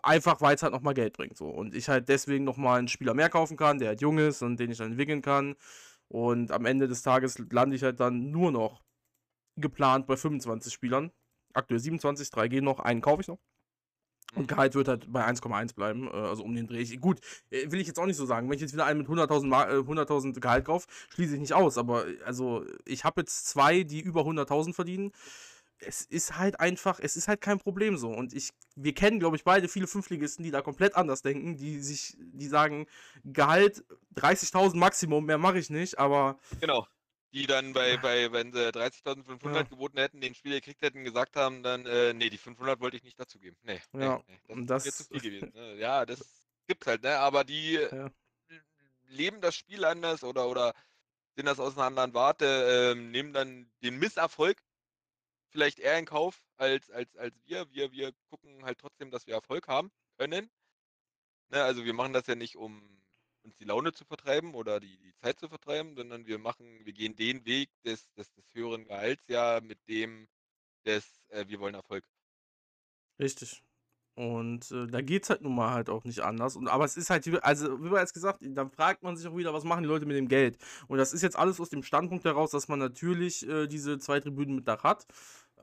[0.02, 1.36] einfach, weil es halt nochmal Geld bringt.
[1.36, 1.48] So.
[1.48, 4.58] Und ich halt deswegen nochmal einen Spieler mehr kaufen kann, der halt jung ist und
[4.58, 5.54] den ich dann entwickeln kann.
[6.08, 8.82] Und am Ende des Tages lande ich halt dann nur noch
[9.56, 11.12] geplant bei 25 Spielern.
[11.52, 13.38] Aktuell 27, drei gehen noch, einen kaufe ich noch.
[14.34, 16.84] Und Gehalt wird halt bei 1,1 bleiben, äh, also um den Dreh.
[16.96, 17.20] Gut,
[17.50, 18.48] äh, will ich jetzt auch nicht so sagen.
[18.48, 21.78] Wenn ich jetzt wieder einen mit 100.000 100 Gehalt kaufe, schließe ich nicht aus.
[21.78, 25.12] Aber also ich habe jetzt zwei, die über 100.000 verdienen.
[25.78, 28.10] Es ist halt einfach, es ist halt kein Problem so.
[28.10, 31.80] Und ich, wir kennen, glaube ich, beide viele Fünfligisten, die da komplett anders denken, die
[31.80, 32.86] sich, die sagen,
[33.24, 33.84] Gehalt
[34.16, 36.38] 30.000 Maximum, mehr mache ich nicht, aber.
[36.60, 36.86] Genau
[37.34, 39.62] die dann bei, bei wenn sie 30.500 ja.
[39.62, 43.02] geboten hätten, den Spieler gekriegt hätten, gesagt haben, dann, äh, nee, die 500 wollte ich
[43.02, 43.58] nicht dazugeben.
[43.62, 45.52] Nee, ja, nee, das, das ist zu viel gewesen.
[45.52, 45.74] Ne?
[45.76, 46.20] Ja, das
[46.68, 47.18] gibt's halt, ne?
[47.18, 48.08] Aber die, ja.
[49.08, 50.74] leben das Spiel anders oder, oder
[51.34, 54.62] sehen das aus einer anderen Warte, ähm, nehmen dann den Misserfolg
[55.48, 57.68] vielleicht eher in Kauf als, als, als wir.
[57.72, 57.90] wir.
[57.90, 60.48] Wir gucken halt trotzdem, dass wir Erfolg haben können.
[61.48, 63.03] Ne, also wir machen das ja nicht, um
[63.44, 66.92] uns die Laune zu vertreiben oder die, die Zeit zu vertreiben, sondern wir machen, wir
[66.92, 70.28] gehen den Weg des, des, des höheren Gehalts ja mit dem
[70.84, 72.04] des, äh, wir wollen Erfolg.
[73.18, 73.62] Richtig.
[74.16, 76.54] Und äh, da geht es halt nun mal halt auch nicht anders.
[76.54, 79.52] Und, aber es ist halt, also wie bereits gesagt, dann fragt man sich auch wieder,
[79.52, 80.56] was machen die Leute mit dem Geld?
[80.86, 84.20] Und das ist jetzt alles aus dem Standpunkt heraus, dass man natürlich äh, diese zwei
[84.20, 85.06] Tribünen mit Dach hat.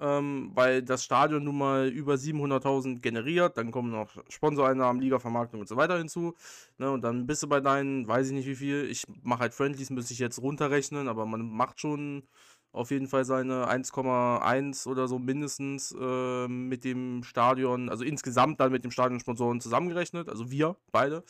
[0.01, 5.67] Ähm, weil das Stadion nun mal über 700.000 generiert, dann kommen noch Sponsoreinnahmen, Liga-Vermarktung und
[5.69, 6.33] so weiter hinzu.
[6.79, 9.53] Ne, und dann bist du bei deinen, weiß ich nicht wie viel, ich mache halt
[9.53, 12.23] Friendlies, müsste ich jetzt runterrechnen, aber man macht schon
[12.71, 18.71] auf jeden Fall seine 1,1 oder so mindestens äh, mit dem Stadion, also insgesamt dann
[18.71, 21.23] mit dem Stadionsponsoren zusammengerechnet, also wir beide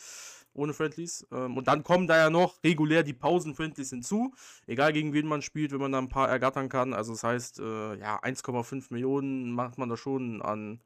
[0.54, 1.26] ohne Friendlies.
[1.32, 4.34] Ähm, und dann kommen da ja noch regulär die Pausen-Friendlies hinzu,
[4.66, 6.94] egal gegen wen man spielt, wenn man da ein paar ergattern kann.
[6.94, 10.80] Also das heißt, äh, ja, 1,5 Millionen macht man da schon an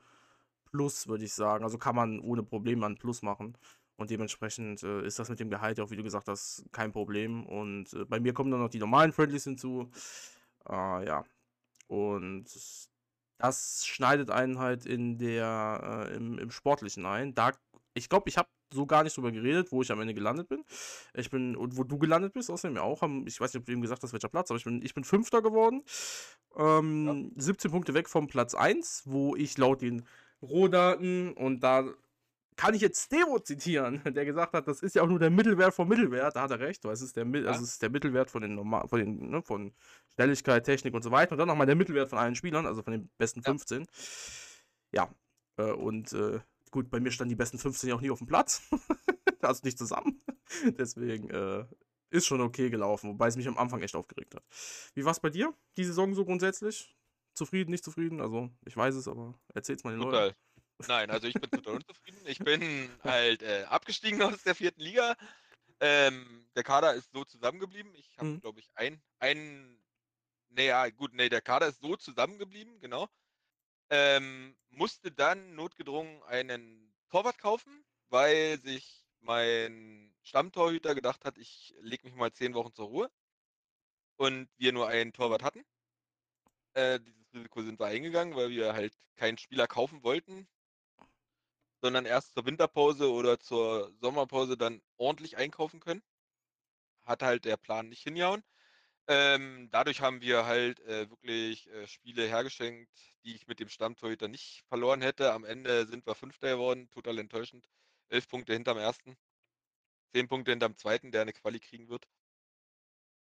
[0.70, 1.64] Plus, würde ich sagen.
[1.64, 3.56] Also kann man ohne Probleme an Plus machen.
[3.96, 7.46] Und dementsprechend äh, ist das mit dem Gehalt auch, wie du gesagt hast, kein Problem.
[7.46, 9.90] Und äh, bei mir kommen dann noch die normalen Friendlies hinzu.
[10.68, 11.24] Äh, ja.
[11.88, 12.44] Und
[13.38, 17.34] das schneidet einen halt in der, äh, im, im Sportlichen ein.
[17.34, 17.52] Da,
[17.94, 20.64] ich glaube, ich habe so gar nicht drüber geredet, wo ich am Ende gelandet bin.
[21.14, 23.66] Ich bin, und wo du gelandet bist, außerdem ja auch, haben, ich weiß nicht, ob
[23.66, 25.82] du eben gesagt hast, welcher Platz, aber ich bin, ich bin Fünfter geworden.
[26.56, 27.42] Ähm, ja.
[27.42, 30.06] 17 Punkte weg vom Platz 1, wo ich laut den
[30.42, 31.84] Rohdaten und da
[32.56, 35.74] kann ich jetzt Stevo zitieren, der gesagt hat, das ist ja auch nur der Mittelwert
[35.74, 36.34] vom Mittelwert.
[36.36, 38.54] Da hat er recht, weil es ist der, also es ist der Mittelwert von den
[38.54, 39.72] normal, von den, ne, von
[40.14, 41.32] Schnelligkeit, Technik und so weiter.
[41.32, 43.86] Und dann nochmal der Mittelwert von allen Spielern, also von den besten 15.
[44.92, 45.08] Ja.
[45.58, 45.64] ja.
[45.64, 46.40] Äh, und äh,
[46.76, 48.68] gut, bei mir standen die besten 15 ja auch nie auf dem Platz.
[49.40, 50.22] also nicht zusammen.
[50.78, 51.64] Deswegen äh,
[52.10, 54.44] ist schon okay gelaufen, wobei es mich am Anfang echt aufgeregt hat.
[54.92, 56.94] Wie war es bei dir, die Saison so grundsätzlich?
[57.32, 58.20] Zufrieden, nicht zufrieden?
[58.20, 60.26] Also, ich weiß es, aber erzähl's mal den Total.
[60.26, 60.36] Leuten.
[60.86, 62.20] Nein, also ich bin total unzufrieden.
[62.26, 62.60] Ich bin
[63.02, 65.16] halt äh, abgestiegen aus der vierten Liga.
[65.80, 67.94] Ähm, der Kader ist so zusammengeblieben.
[67.94, 68.40] Ich habe, mhm.
[68.42, 69.80] glaube ich, ein, ein,
[70.50, 73.08] naja, gut, nee, der Kader ist so zusammengeblieben, genau.
[73.90, 82.06] Ähm, musste dann notgedrungen einen Torwart kaufen, weil sich mein Stammtorhüter gedacht hat, ich lege
[82.06, 83.10] mich mal zehn Wochen zur Ruhe.
[84.16, 85.64] Und wir nur einen Torwart hatten.
[86.74, 90.48] Äh, dieses Risiko sind wir eingegangen, weil wir halt keinen Spieler kaufen wollten,
[91.80, 96.02] sondern erst zur Winterpause oder zur Sommerpause dann ordentlich einkaufen können.
[97.04, 98.42] Hat halt der Plan nicht hingehauen.
[99.08, 104.28] Ähm, dadurch haben wir halt äh, wirklich äh, Spiele hergeschenkt, die ich mit dem Stammtorhüter
[104.28, 105.32] nicht verloren hätte.
[105.32, 107.68] Am Ende sind wir Fünfter geworden, total enttäuschend.
[108.08, 109.16] Elf Punkte hinterm ersten,
[110.12, 112.06] zehn Punkte hinterm zweiten, der eine Quali kriegen wird.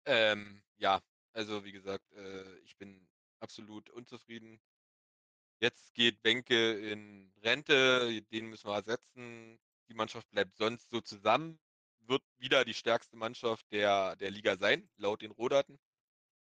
[0.04, 1.00] Ähm, ja,
[1.32, 3.08] also wie gesagt, äh, ich bin
[3.40, 4.60] absolut unzufrieden.
[5.60, 9.58] Jetzt geht Benke in Rente, den müssen wir ersetzen.
[9.88, 11.58] Die Mannschaft bleibt sonst so zusammen,
[12.00, 15.78] wird wieder die stärkste Mannschaft der, der Liga sein, laut den Rohdaten.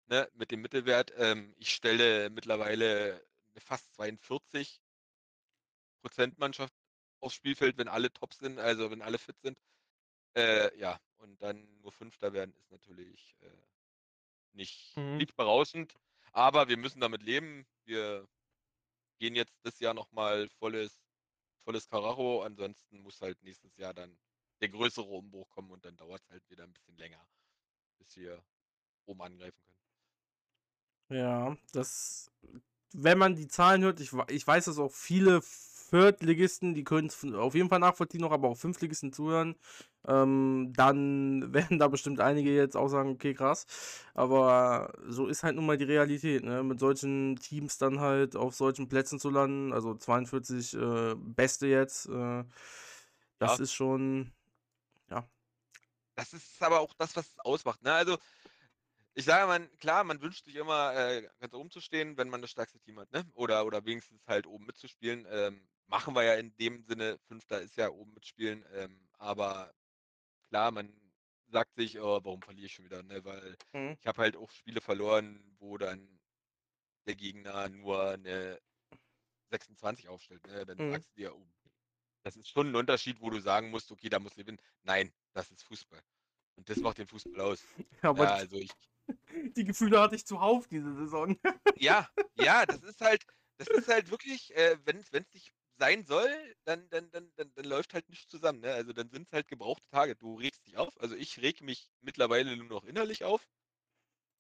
[0.10, 1.14] Ne, mit dem Mittelwert.
[1.18, 3.22] Ähm, ich stelle mittlerweile
[3.62, 4.82] fast 42
[6.02, 6.74] Prozent Mannschaft
[7.20, 9.60] aufs Spielfeld, wenn alle top sind, also wenn alle fit sind.
[10.36, 13.50] Äh, ja, und dann nur Fünfter werden ist natürlich äh,
[14.54, 15.18] nicht, mhm.
[15.18, 15.96] nicht berauschend.
[16.32, 17.66] Aber wir müssen damit leben.
[17.86, 18.28] Wir
[19.18, 21.02] gehen jetzt das Jahr nochmal volles,
[21.64, 22.44] volles Karacho.
[22.44, 24.18] Ansonsten muss halt nächstes Jahr dann
[24.62, 27.26] der größere Umbruch kommen und dann dauert es halt wieder ein bisschen länger,
[27.98, 28.44] bis wir
[29.06, 31.20] oben angreifen können.
[31.20, 32.32] Ja, das,
[32.94, 35.42] wenn man die Zahlen hört, ich, ich weiß, dass auch viele
[35.90, 39.56] Viertligisten, die können es auf jeden Fall nachvollziehen, noch aber auch Fünftligisten zuhören,
[40.06, 43.66] ähm, dann werden da bestimmt einige jetzt auch sagen, okay, krass.
[44.14, 46.64] Aber so ist halt nun mal die Realität, ne?
[46.64, 52.08] Mit solchen Teams dann halt auf solchen Plätzen zu landen, also 42 äh, Beste jetzt,
[52.08, 52.44] äh,
[53.40, 53.64] das ja.
[53.64, 54.32] ist schon,
[55.10, 55.28] ja.
[56.16, 57.94] Das ist aber auch das, was es ausmacht, ne?
[57.94, 58.18] Also,
[59.18, 62.44] ich sage mal, klar, man wünscht sich immer, äh, ganz oben zu stehen, wenn man
[62.44, 63.26] das stärkste Team hat, ne?
[63.34, 65.26] Oder, oder wenigstens halt oben mitzuspielen.
[65.32, 69.74] Ähm, machen wir ja in dem Sinne, Fünfter ist ja oben mitspielen, ähm, aber
[70.50, 70.94] klar, man
[71.48, 73.26] sagt sich, oh, warum verliere ich schon wieder, ne?
[73.26, 73.98] Weil mhm.
[74.00, 76.20] ich habe halt auch Spiele verloren, wo dann
[77.08, 78.60] der Gegner nur eine
[79.50, 80.64] 26 aufstellt, ne?
[80.64, 80.92] Dann mhm.
[80.92, 81.48] sagst du dir, oh,
[82.22, 84.62] das ist schon ein Unterschied, wo du sagen musst, okay, da muss ich gewinnen.
[84.84, 86.04] Nein, das ist Fußball.
[86.56, 87.64] Und das macht den Fußball aus.
[88.04, 88.70] Ja, ja also ich.
[89.56, 91.38] Die Gefühle hatte ich zuhauf diese Saison.
[91.78, 93.26] ja, ja, das ist halt,
[93.58, 96.30] das ist halt wirklich, äh, wenn es dich sein soll,
[96.66, 98.60] dann, dann, dann, dann, dann läuft halt nichts zusammen.
[98.62, 98.74] Ne?
[98.74, 100.16] Also dann sind es halt gebrauchte Tage.
[100.16, 101.00] Du regst dich auf.
[101.00, 103.48] Also ich reg mich mittlerweile nur noch innerlich auf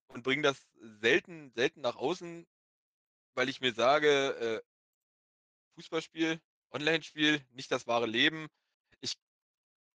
[0.07, 0.67] und bringe das
[1.01, 2.47] selten, selten nach außen,
[3.35, 4.61] weil ich mir sage, äh,
[5.75, 8.47] Fußballspiel, Online-Spiel, nicht das wahre Leben.
[8.99, 9.15] Ich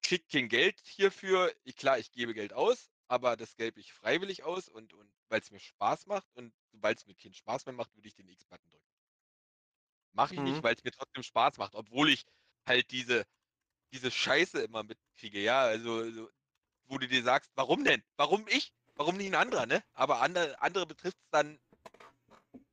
[0.01, 1.53] krieg kein Geld hierfür.
[1.63, 5.41] Ich, klar, ich gebe Geld aus, aber das gebe ich freiwillig aus und, und weil
[5.41, 8.28] es mir Spaß macht und sobald es mir keinen Spaß mehr macht, würde ich den
[8.28, 8.86] X-Button drücken.
[10.13, 10.46] Mache ich mhm.
[10.46, 12.26] nicht, weil es mir trotzdem Spaß macht, obwohl ich
[12.65, 13.26] halt diese,
[13.93, 16.30] diese Scheiße immer mitkriege, ja, also, also
[16.86, 18.04] wo du dir sagst, warum denn?
[18.15, 18.74] Warum ich?
[18.96, 19.84] Warum nicht ein anderer, ne?
[19.93, 21.60] Aber andere, andere betrifft es dann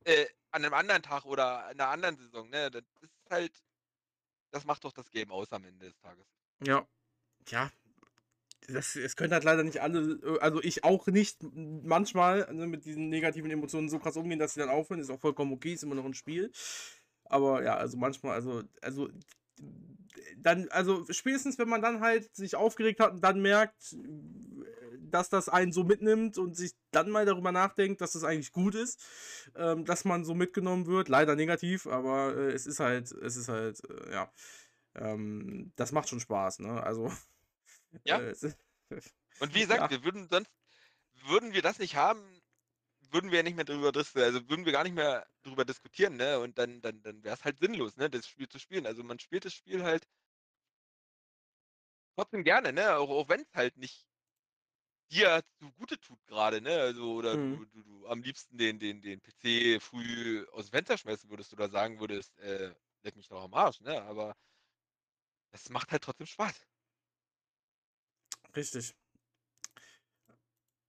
[0.05, 2.71] äh, an einem anderen Tag oder in einer anderen Saison, ne?
[2.71, 3.63] Das ist halt,
[4.51, 6.25] das macht doch das Game aus am Ende des Tages.
[6.63, 6.87] Ja.
[7.49, 7.71] Ja,
[8.67, 12.85] das, es können halt leider nicht alle, äh, also ich auch nicht manchmal ne, mit
[12.85, 14.99] diesen negativen Emotionen so krass umgehen, dass sie dann aufhören.
[14.99, 16.51] Ist auch vollkommen okay, ist immer noch ein Spiel.
[17.25, 19.09] Aber ja, also manchmal, also, also
[20.37, 23.95] dann, also spätestens, wenn man dann halt sich aufgeregt hat und dann merkt,
[24.99, 28.75] dass das einen so mitnimmt und sich dann mal darüber nachdenkt, dass das eigentlich gut
[28.75, 29.03] ist,
[29.55, 31.09] ähm, dass man so mitgenommen wird.
[31.09, 34.31] Leider negativ, aber äh, es ist halt, es ist halt, äh, ja,
[34.95, 36.83] ähm, das macht schon Spaß, ne?
[36.83, 37.11] Also
[38.03, 38.19] ja.
[38.19, 38.35] Äh,
[39.39, 39.89] und wie gesagt, ja.
[39.89, 40.51] wir würden sonst,
[41.25, 42.21] würden wir das nicht haben,
[43.11, 46.17] würden wir ja nicht mehr drüber diskutieren, also würden wir gar nicht mehr drüber diskutieren,
[46.17, 46.39] ne?
[46.39, 48.85] Und dann, dann, dann wäre es halt sinnlos, ne, das Spiel zu spielen.
[48.85, 50.07] Also man spielt das Spiel halt
[52.15, 52.97] trotzdem gerne, ne?
[52.97, 54.05] Auch, auch wenn es halt nicht
[55.11, 56.79] dir zugute tut gerade, ne?
[56.79, 57.57] Also, oder mhm.
[57.57, 61.53] du, du, du am liebsten den, den, den PC früh aus dem Fenster schmeißen würdest
[61.53, 64.01] oder sagen würdest, äh, leck mich doch am Arsch, ne?
[64.03, 64.35] Aber
[65.51, 66.65] es macht halt trotzdem Spaß.
[68.55, 68.95] Richtig.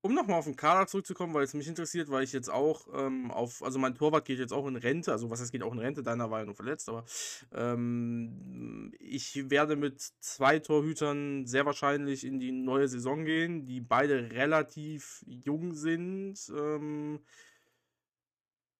[0.03, 3.33] Um nochmal auf den Kader zurückzukommen, weil es mich interessiert, weil ich jetzt auch ähm,
[3.33, 5.81] auf, also mein Torwart geht jetzt auch in Rente, also was heißt geht auch in
[5.81, 7.05] Rente, deiner war ja nur verletzt, aber
[7.53, 14.31] ähm, ich werde mit zwei Torhütern sehr wahrscheinlich in die neue Saison gehen, die beide
[14.31, 16.39] relativ jung sind.
[16.57, 17.19] Ähm,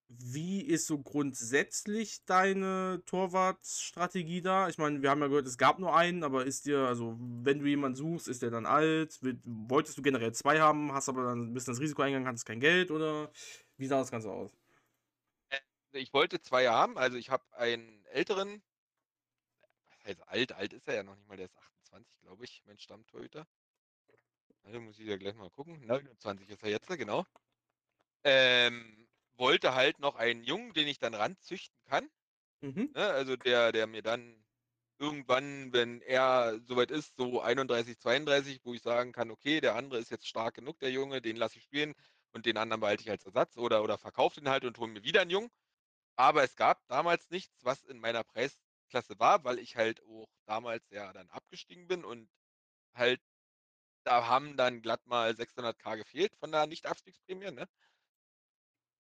[0.09, 4.69] wie ist so grundsätzlich deine Torwartstrategie da?
[4.69, 7.59] Ich meine, wir haben ja gehört, es gab nur einen, aber ist dir, also wenn
[7.59, 9.19] du jemanden suchst, ist der dann alt?
[9.45, 12.61] Wolltest du generell zwei haben, hast aber dann ein bisschen das Risiko eingegangen, hattest kein
[12.61, 13.31] Geld oder
[13.79, 14.57] wie sah das Ganze aus?
[15.49, 15.59] Äh,
[15.93, 18.63] ich wollte zwei haben, also ich habe einen älteren,
[19.91, 22.63] was heißt alt, alt ist er ja noch nicht mal, der ist 28, glaube ich,
[22.67, 23.47] mein Stammtorhüter.
[24.63, 25.85] Also muss ich ja gleich mal gucken.
[25.87, 27.25] 29 ist er jetzt, genau.
[28.25, 29.06] Ähm,
[29.39, 32.09] wollte halt noch einen Jungen, den ich dann ranzüchten kann.
[32.63, 32.95] Mhm.
[32.95, 34.47] Ne, also der, der mir dann
[34.99, 39.99] irgendwann, wenn er soweit ist, so 31, 32, wo ich sagen kann, okay, der andere
[40.01, 41.95] ist jetzt stark genug, der Junge, den lasse ich spielen
[42.33, 45.05] und den anderen behalte ich als Ersatz oder, oder verkaufe den halt und hole mir
[45.05, 45.51] wieder einen Jungen.
[46.17, 50.91] Aber es gab damals nichts, was in meiner Preisklasse war, weil ich halt auch damals
[50.91, 52.31] ja dann abgestiegen bin und
[52.95, 53.23] halt,
[54.05, 57.67] da haben dann glatt mal 600k gefehlt von der Nicht-Abstiegsprämie, ne?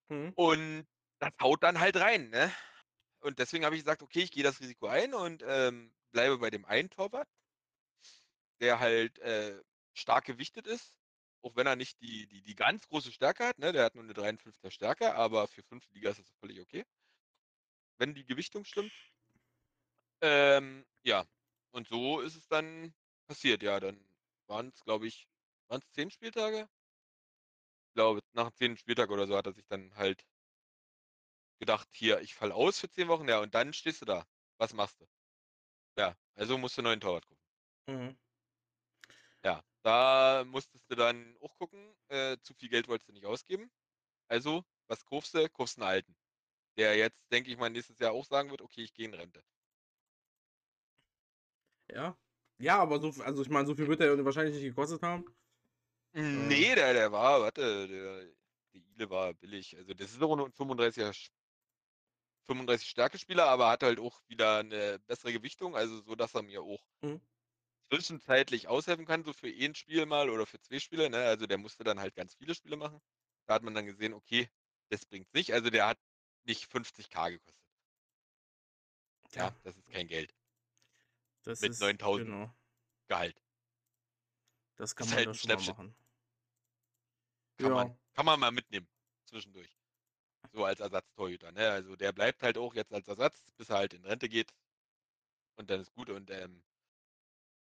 [0.08, 0.32] Mhm.
[0.36, 0.86] Und
[1.18, 2.52] das haut dann halt rein, ne?
[3.20, 6.50] Und deswegen habe ich gesagt, okay, ich gehe das Risiko ein und ähm, bleibe bei
[6.50, 7.28] dem einen Torwart,
[8.60, 9.62] der halt äh,
[9.94, 10.94] stark gewichtet ist,
[11.42, 13.72] auch wenn er nicht die, die, die ganz große Stärke hat, ne?
[13.72, 15.88] Der hat nur eine 53er Stärke, aber für 5.
[15.90, 16.84] Liga ist das völlig okay.
[17.98, 18.92] Wenn die Gewichtung stimmt.
[20.20, 21.24] Ähm, ja,
[21.72, 22.94] und so ist es dann
[23.26, 23.80] passiert, ja.
[23.80, 23.98] Dann
[24.46, 25.28] waren es, glaube ich,
[25.68, 26.68] waren es zehn Spieltage?
[28.36, 28.76] Nach dem 10.
[28.76, 30.24] Spieltag oder so hat er sich dann halt
[31.58, 34.26] gedacht, hier, ich fall aus für 10 Wochen, ja, und dann stehst du da.
[34.58, 35.06] Was machst du?
[35.98, 37.44] Ja, also musst du einen neuen Torwart gucken.
[37.88, 38.16] Mhm.
[39.44, 43.70] Ja, da musstest du dann auch gucken, äh, zu viel Geld wolltest du nicht ausgeben.
[44.28, 45.48] Also, was kaufst du?
[45.50, 46.16] Kaufst einen alten.
[46.78, 49.42] Der jetzt, denke ich mal, nächstes Jahr auch sagen wird, okay, ich gehe in Rente.
[51.88, 52.16] Ja.
[52.58, 55.24] Ja, aber so, also ich meine, so viel wird er wahrscheinlich nicht gekostet haben.
[56.18, 58.34] Nee, der, der war, warte, der, der
[58.72, 59.76] Ile war billig.
[59.76, 61.12] Also das ist auch nur ein 35er
[62.46, 66.62] 35 Stärkespieler, aber hat halt auch wieder eine bessere Gewichtung, also so, dass er mir
[66.62, 67.20] auch mhm.
[67.90, 71.10] zwischenzeitlich aushelfen kann, so für ein Spiel mal oder für zwei Spiele.
[71.10, 71.18] Ne?
[71.18, 72.98] Also der musste dann halt ganz viele Spiele machen.
[73.46, 74.48] Da hat man dann gesehen, okay,
[74.88, 75.52] das bringt's nicht.
[75.52, 75.98] Also der hat
[76.44, 77.62] nicht 50k gekostet.
[79.32, 80.34] Ja, ja das ist kein Geld.
[81.42, 82.54] Das Mit 9000 genau.
[83.08, 83.38] Gehalt.
[84.76, 85.96] Das kann das man halt schon mal machen.
[87.56, 87.74] Kann, ja.
[87.74, 88.88] man, kann man mal mitnehmen
[89.24, 89.76] zwischendurch.
[90.52, 91.52] So als Ersatztorhüter.
[91.52, 91.70] Ne?
[91.70, 94.52] Also der bleibt halt auch jetzt als Ersatz, bis er halt in Rente geht.
[95.56, 96.10] Und dann ist gut.
[96.10, 96.62] Und ähm,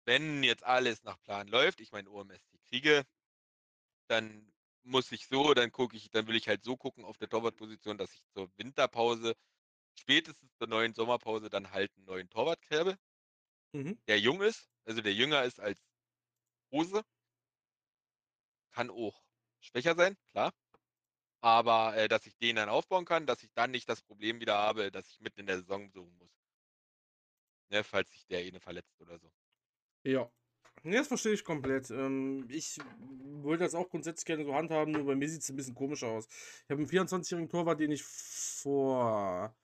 [0.04, 3.04] wenn jetzt alles nach Plan läuft, ich mein OMST kriege,
[4.08, 4.52] dann
[4.84, 7.98] muss ich so, dann gucke ich, dann will ich halt so gucken auf der Torwartposition,
[7.98, 9.34] dass ich zur Winterpause
[9.98, 12.98] spätestens zur neuen Sommerpause dann halt einen neuen Torwartkräbe,
[13.74, 13.98] Mhm.
[14.06, 15.80] der jung ist, also der jünger ist als
[16.72, 17.04] Hose.
[18.70, 19.22] Kann auch
[19.62, 20.52] schwächer sein, klar.
[21.40, 24.56] Aber, äh, dass ich den dann aufbauen kann, dass ich dann nicht das Problem wieder
[24.56, 26.30] habe, dass ich mitten in der Saison suchen muss.
[27.70, 29.32] Ne, falls sich der eine verletzt oder so.
[30.04, 30.30] Ja.
[30.84, 31.90] Ne, das verstehe ich komplett.
[31.90, 35.56] Ähm, ich würde das auch grundsätzlich gerne so handhaben, nur bei mir sieht es ein
[35.56, 36.26] bisschen komisch aus.
[36.64, 39.54] Ich habe einen 24-jährigen Torwart, den ich vor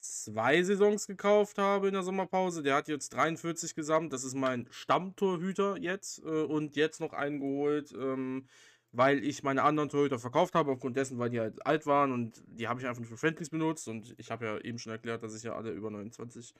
[0.00, 2.62] zwei Saisons gekauft habe in der Sommerpause.
[2.62, 4.12] Der hat jetzt 43 gesamt.
[4.12, 6.18] Das ist mein Stammtorhüter jetzt.
[6.20, 8.48] Äh, und jetzt noch einen geholt, ähm,
[8.92, 12.42] weil ich meine anderen Torhüter verkauft habe, aufgrund dessen, weil die halt alt waren und
[12.46, 13.88] die habe ich einfach für Friendlies benutzt.
[13.88, 16.54] Und ich habe ja eben schon erklärt, dass ich ja alle über 29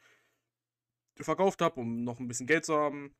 [1.19, 3.15] verkauft habe, um noch ein bisschen Geld zu haben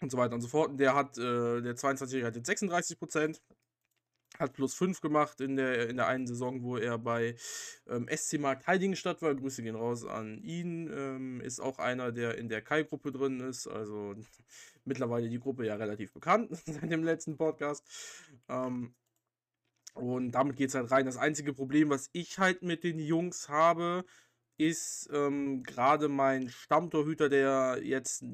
[0.00, 0.70] und so weiter und so fort.
[0.70, 3.42] Und der hat, äh, der 22-Jährige hat jetzt 36 Prozent,
[4.38, 7.36] hat plus 5 gemacht in der, in der einen Saison, wo er bei
[7.86, 9.34] ähm, SC Markt Heidingenstadt war.
[9.34, 10.90] Grüße gehen raus an ihn.
[10.90, 13.66] Ähm, ist auch einer, der in der Kai-Gruppe drin ist.
[13.66, 14.14] Also
[14.84, 17.86] mittlerweile die Gruppe ja relativ bekannt seit dem letzten Podcast.
[18.48, 18.94] Ähm,
[19.94, 21.06] und damit geht es halt rein.
[21.06, 24.04] Das einzige Problem, was ich halt mit den Jungs habe,
[24.58, 28.24] ist ähm, gerade mein Stammtorhüter, der jetzt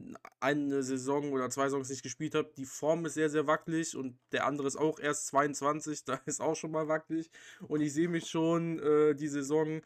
[0.41, 2.57] eine Saison oder zwei Saisons nicht gespielt hat.
[2.59, 6.41] Die Form ist sehr, sehr wackelig und der andere ist auch erst 22, da ist
[6.41, 7.31] auch schon mal wackelig.
[7.67, 9.81] Und ich sehe mich schon äh, die Saison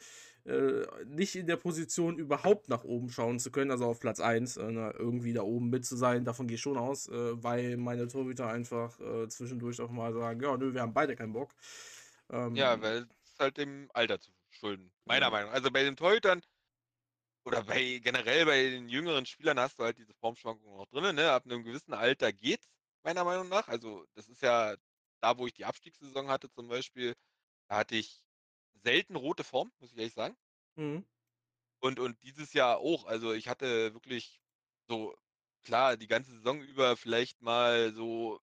[0.45, 4.57] äh, nicht in der Position, überhaupt nach oben schauen zu können, also auf Platz 1,
[4.57, 6.25] äh, irgendwie da oben mit zu sein.
[6.25, 10.43] Davon gehe ich schon aus, äh, weil meine Torhüter einfach äh, zwischendurch auch mal sagen:
[10.43, 11.55] Ja, nö, wir haben beide keinen Bock.
[12.31, 14.91] Ähm, ja, weil es halt dem Alter zu schulden.
[15.05, 15.57] Meiner Meinung nach.
[15.57, 16.43] Also bei den Torhütern
[17.45, 21.15] oder bei generell bei den jüngeren Spielern hast du halt diese Formschwankungen noch drin.
[21.15, 21.31] Ne?
[21.31, 22.69] Ab einem gewissen Alter geht's,
[23.03, 23.69] meiner Meinung nach.
[23.69, 24.77] Also das ist ja
[25.21, 27.15] da, wo ich die Abstiegssaison hatte zum Beispiel,
[27.69, 28.22] da hatte ich
[28.83, 30.37] selten rote Form, muss ich ehrlich sagen.
[30.77, 31.07] Mhm.
[31.81, 33.05] Und, und dieses Jahr auch.
[33.07, 34.41] Also ich hatte wirklich
[34.89, 35.15] so,
[35.63, 38.41] klar, die ganze Saison über vielleicht mal so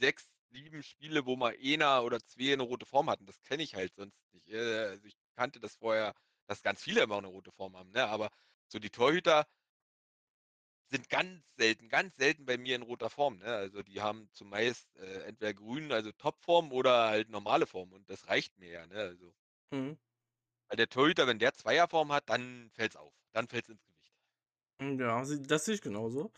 [0.00, 3.26] sechs, sieben Spiele, wo mal einer oder zwei eine rote Form hatten.
[3.26, 4.48] Das kenne ich halt sonst nicht.
[4.48, 6.14] Äh, also ich kannte das vorher,
[6.46, 8.06] dass ganz viele immer eine rote Form haben, ne?
[8.08, 8.30] Aber
[8.68, 9.46] so die Torhüter
[10.92, 13.38] sind ganz selten, ganz selten bei mir in roter Form.
[13.38, 13.46] Ne?
[13.46, 18.28] Also die haben zumeist äh, entweder grün, also Topform oder halt normale Form und das
[18.28, 18.86] reicht mir ja.
[18.86, 18.96] Ne?
[18.96, 19.34] Also,
[19.70, 19.98] mhm.
[20.68, 23.12] Weil der Torhüter, wenn der Zweierform hat, dann fällt es auf.
[23.32, 24.14] Dann fällt es ins Gewicht.
[24.80, 26.32] Hm, ja, das sehe ich genauso.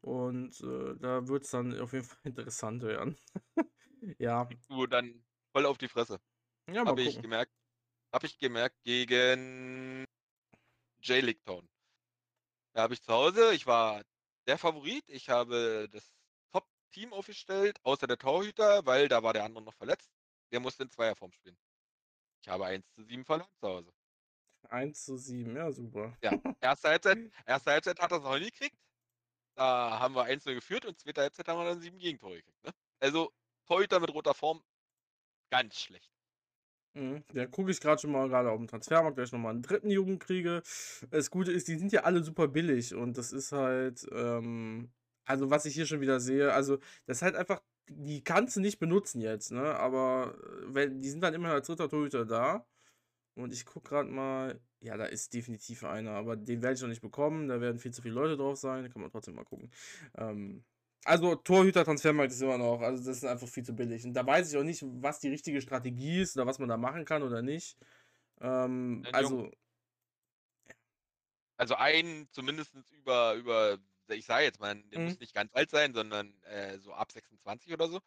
[0.00, 3.16] Und äh, da wird es dann auf jeden Fall interessant werden.
[4.18, 4.48] ja.
[4.68, 6.20] Du dann voll auf die Fresse.
[6.70, 7.52] Ja, Habe ich gemerkt.
[8.12, 10.04] Habe ich gemerkt gegen
[11.02, 11.68] J-League Town.
[12.74, 14.02] Da habe ich zu Hause, ich war
[14.46, 15.04] der Favorit.
[15.08, 16.12] Ich habe das
[16.52, 20.10] Top-Team aufgestellt, außer der Torhüter, weil da war der andere noch verletzt.
[20.52, 21.58] Der musste in Zweierform spielen.
[22.42, 23.92] Ich habe 1 zu 7 verloren zu Hause.
[24.68, 26.16] 1 zu 7, ja, super.
[26.22, 28.76] Ja, erste Halbzeit, erste Halbzeit hat er es noch nie gekriegt.
[29.54, 32.64] Da haben wir 1 geführt und zweite Halbzeit haben wir dann sieben Gegentore gekriegt.
[32.64, 32.72] Ne?
[33.00, 33.32] Also
[33.66, 34.62] Torhüter mit roter Form,
[35.50, 36.11] ganz schlecht.
[36.94, 37.24] Mhm.
[37.32, 39.90] Ja, gucke ich gerade schon mal gerade auf dem Transfermarkt, weil ich nochmal einen dritten
[39.90, 40.62] Jugend kriege.
[41.10, 44.92] Das Gute ist, die sind ja alle super billig und das ist halt, ähm,
[45.24, 48.60] also was ich hier schon wieder sehe, also das ist halt einfach, die kannst du
[48.60, 49.74] nicht benutzen jetzt, ne?
[49.76, 52.66] Aber äh, wenn, die sind dann immer als dritter Torhüter da.
[53.34, 56.88] Und ich gucke gerade mal, ja, da ist definitiv einer, aber den werde ich noch
[56.88, 57.48] nicht bekommen.
[57.48, 58.82] Da werden viel zu viele Leute drauf sein.
[58.84, 59.70] Da kann man trotzdem mal gucken.
[60.18, 60.64] Ähm,
[61.04, 64.04] also Torhüter-Transfermarkt ist immer noch, also das ist einfach viel zu billig.
[64.04, 66.76] Und da weiß ich auch nicht, was die richtige Strategie ist oder was man da
[66.76, 67.76] machen kann oder nicht.
[68.40, 69.50] Ähm, also.
[71.56, 75.04] Also einen zumindest über, über, ich sage jetzt mal, der mhm.
[75.06, 78.00] muss nicht ganz alt sein, sondern äh, so ab 26 oder so.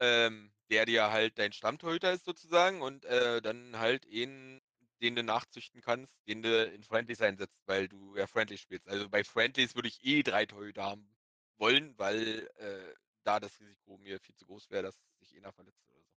[0.00, 4.60] Ähm, der dir halt dein Stammtorhüter ist sozusagen und äh, dann halt einen,
[5.00, 8.88] den du nachzüchten kannst, den du in Friendlies einsetzt, weil du ja Friendlies spielst.
[8.88, 11.15] Also bei Friendlies würde ich eh drei Torhüter haben
[11.58, 15.82] wollen, weil äh, da das Risiko mir viel zu groß wäre, dass sich einer verletzt
[15.90, 16.10] oder so.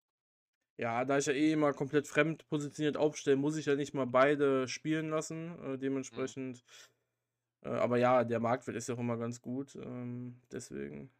[0.77, 4.07] Ja, da ich ja eh immer komplett fremd positioniert aufstelle, muss ich ja nicht mal
[4.07, 5.57] beide spielen lassen.
[5.59, 5.79] Äh, mhm.
[5.79, 6.63] dementsprechend.
[7.63, 7.71] Mhm.
[7.71, 9.75] Äh, aber ja, der Marktwert ist ja auch immer ganz gut.
[9.75, 11.11] Ähm, deswegen.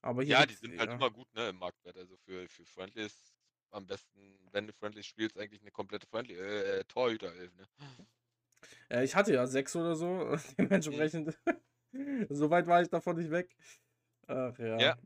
[0.00, 1.96] Aber hier ja, die sind halt immer gut, ne, im Marktwert.
[1.96, 3.32] Also für, für Friendlies
[3.70, 7.68] am besten, wenn du Friendlies spielst, eigentlich eine komplette Friendly, äh, äh Torhüter, ne?
[8.90, 10.40] Ja, ich hatte ja sechs oder so, mhm.
[10.58, 11.38] dementsprechend.
[11.46, 11.56] Mhm.
[12.30, 13.54] so weit war ich davon nicht weg.
[14.26, 14.78] Ach ja.
[14.78, 14.98] Ja.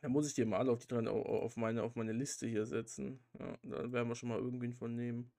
[0.00, 3.24] Da muss ich die mal alle auf, die, auf, meine, auf meine Liste hier setzen.
[3.38, 5.32] Ja, da werden wir schon mal irgendwen von nehmen.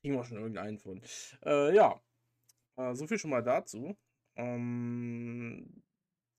[0.00, 1.02] Kriegen wir schon irgendeinen von.
[1.44, 2.00] Äh, ja.
[2.76, 3.96] Äh, so viel schon mal dazu.
[4.36, 5.82] Ähm,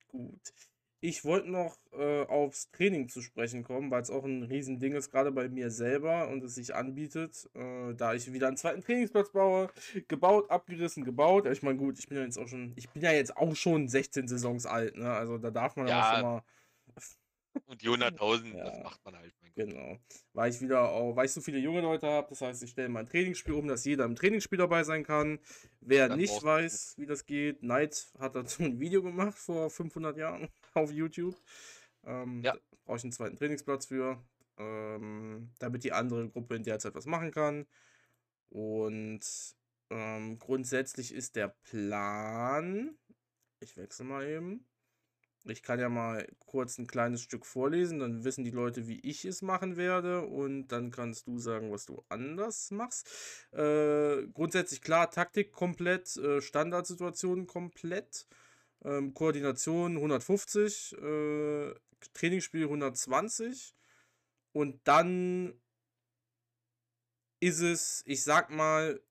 [0.07, 0.53] gut.
[1.01, 5.11] Ich wollte noch äh, aufs Training zu sprechen kommen, weil es auch ein Riesending ist,
[5.11, 9.31] gerade bei mir selber und es sich anbietet, äh, da ich wieder einen zweiten Trainingsplatz
[9.31, 9.69] baue.
[10.07, 11.45] Gebaut, abgerissen, gebaut.
[11.47, 13.87] Ich meine, gut, ich bin ja jetzt auch schon, ich bin ja jetzt auch schon
[13.87, 15.11] 16 Saisons alt, ne?
[15.11, 16.43] Also da darf man ja auch schon mal.
[17.67, 19.33] Und die 100.000, ja, das macht man halt.
[19.55, 19.97] Genau.
[20.33, 22.89] Weil ich wieder auch, weil ich so viele junge Leute habe, das heißt, ich stelle
[22.89, 25.39] mein Trainingsspiel um, dass jeder im Trainingsspiel dabei sein kann.
[25.79, 30.17] Wer das nicht weiß, wie das geht, Knight hat dazu ein Video gemacht vor 500
[30.17, 30.49] Jahren
[30.84, 31.36] auf YouTube.
[32.03, 32.55] Ähm, ja.
[32.86, 34.23] Brauche ich einen zweiten Trainingsplatz für,
[34.57, 37.65] ähm, damit die andere Gruppe in der Zeit was machen kann.
[38.49, 39.21] Und
[39.89, 42.97] ähm, grundsätzlich ist der Plan,
[43.59, 44.65] ich wechsle mal eben,
[45.47, 49.26] ich kann ja mal kurz ein kleines Stück vorlesen, dann wissen die Leute, wie ich
[49.26, 53.07] es machen werde und dann kannst du sagen, was du anders machst.
[53.51, 58.28] Äh, grundsätzlich klar, Taktik komplett, äh, Standardsituationen komplett,
[58.86, 61.73] ähm, Koordination 150, äh,
[62.13, 63.75] Trainingsspiel 120
[64.53, 65.59] und dann
[67.39, 69.01] ist es, ich sag mal,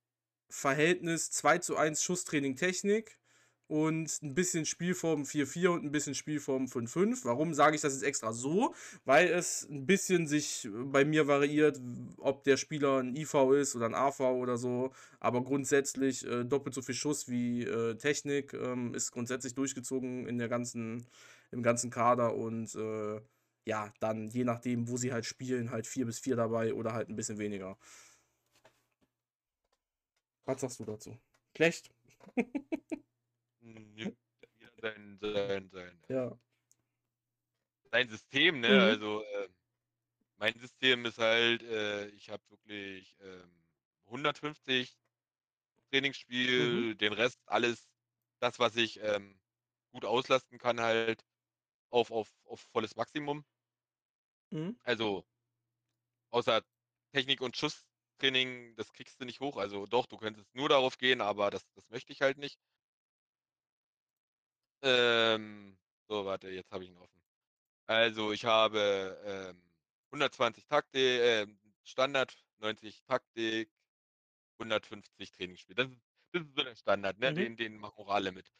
[0.48, 3.18] Verhältnis 2 zu 1 Schusstraining Technik
[3.66, 7.24] und ein bisschen Spielform 4-4 und ein bisschen Spielform 5-5.
[7.24, 8.74] Warum sage ich das jetzt extra so?
[9.04, 11.80] Weil es ein bisschen sich bei mir variiert,
[12.18, 14.92] ob der Spieler ein IV ist oder ein AV oder so.
[15.20, 20.38] Aber grundsätzlich äh, doppelt so viel Schuss wie äh, Technik ähm, ist grundsätzlich durchgezogen in
[20.38, 21.06] der ganzen,
[21.50, 23.20] im ganzen Kader und äh,
[23.66, 27.08] ja, dann je nachdem, wo sie halt spielen, halt 4 bis 4 dabei oder halt
[27.08, 27.78] ein bisschen weniger.
[30.46, 31.16] Was sagst du dazu?
[31.56, 31.90] Schlecht?
[33.64, 34.16] Hm,
[34.80, 36.38] sein, sein, sein, ja.
[37.90, 38.68] sein System, ne?
[38.68, 38.80] Mhm.
[38.80, 39.48] Also äh,
[40.36, 43.42] mein System ist halt, äh, ich habe wirklich äh,
[44.06, 44.98] 150
[45.90, 46.98] Trainingsspiel, mhm.
[46.98, 47.88] den Rest alles,
[48.40, 49.40] das, was ich ähm,
[49.92, 51.24] gut auslasten kann, halt
[51.90, 53.44] auf, auf, auf volles Maximum.
[54.50, 54.78] Mhm.
[54.82, 55.24] Also
[56.30, 56.62] außer
[57.12, 59.56] Technik und Schusstraining, das kriegst du nicht hoch.
[59.56, 62.58] Also doch, du könntest nur darauf gehen, aber das, das möchte ich halt nicht.
[64.84, 65.78] Ähm,
[66.08, 67.22] so, warte, jetzt habe ich ihn offen.
[67.86, 69.62] Also ich habe ähm,
[70.12, 71.46] 120 Taktik, äh,
[71.84, 73.70] Standard, 90 Taktik,
[74.58, 75.76] 150 Trainingsspiel.
[75.76, 75.88] Das
[76.32, 77.30] das ist so der Standard, ne?
[77.30, 77.36] Mhm.
[77.36, 78.52] Den, den machen auch alle mit.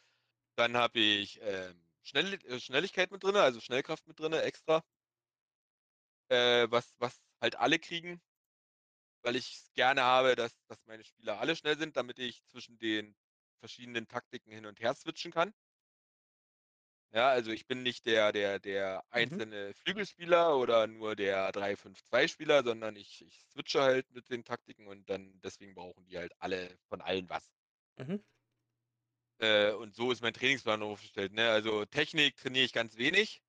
[0.56, 4.84] Dann habe ich ähm, Schnell, äh, Schnelligkeit mit drin, also Schnellkraft mit drin, extra.
[6.28, 8.20] Äh, was, was halt alle kriegen,
[9.22, 12.78] weil ich es gerne habe, dass, dass meine Spieler alle schnell sind, damit ich zwischen
[12.78, 13.16] den
[13.60, 15.54] verschiedenen Taktiken hin und her switchen kann.
[17.14, 19.44] Ja, also ich bin nicht der der der Mhm.
[19.44, 25.08] einzelne Flügelspieler oder nur der 3-5-2-Spieler, sondern ich ich switche halt mit den Taktiken und
[25.08, 27.52] dann deswegen brauchen die halt alle von allen was.
[27.98, 28.16] Mhm.
[29.38, 31.48] Äh, und so ist mein Trainingsplan aufgestellt, ne?
[31.50, 33.42] Also Technik trainiere ich ganz wenig.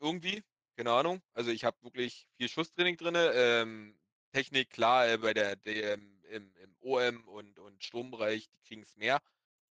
[0.00, 0.42] Irgendwie,
[0.76, 1.20] keine Ahnung.
[1.32, 3.14] Also ich habe wirklich viel Schusstraining drin.
[3.16, 4.00] Ähm,
[4.32, 8.96] Technik, klar, äh, bei der DM im im OM und und Sturmbereich, die kriegen es
[8.96, 9.20] mehr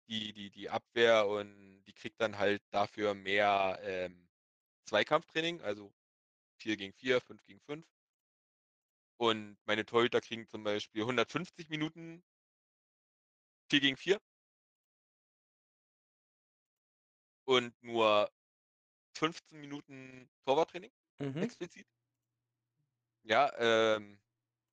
[0.08, 4.30] die, die, die Abwehr und die kriegt dann halt dafür mehr ähm,
[4.86, 5.94] Zweikampftraining, also
[6.58, 7.86] 4 gegen 4, 5 gegen 5.
[9.18, 12.24] Und meine Torhüter kriegen zum Beispiel 150 Minuten
[13.70, 14.20] 4 gegen 4.
[17.46, 18.32] Und nur
[19.16, 21.44] 15 Minuten Torwarttraining, mhm.
[21.44, 21.88] explizit.
[23.24, 24.20] Ja, ähm,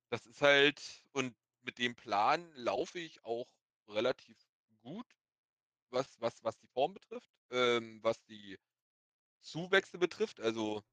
[0.09, 3.47] das ist halt, und mit dem Plan laufe ich auch
[3.87, 4.37] relativ
[4.81, 5.18] gut
[5.91, 8.57] was, was, was die Form betrifft, ähm, was die
[9.41, 10.39] Zuwächse betrifft.
[10.39, 10.83] Also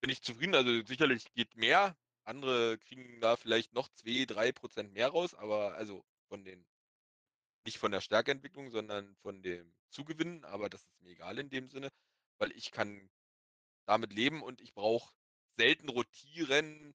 [0.00, 0.54] bin ich zufrieden.
[0.54, 1.96] Also sicherlich geht mehr.
[2.24, 6.66] Andere kriegen da vielleicht noch 2, 3 Prozent mehr raus, aber also von den,
[7.64, 10.44] nicht von der Stärkeentwicklung, sondern von dem Zugewinnen.
[10.44, 11.90] Aber das ist mir egal in dem Sinne,
[12.38, 13.10] weil ich kann
[13.86, 15.12] damit leben und ich brauche
[15.56, 16.94] selten rotieren,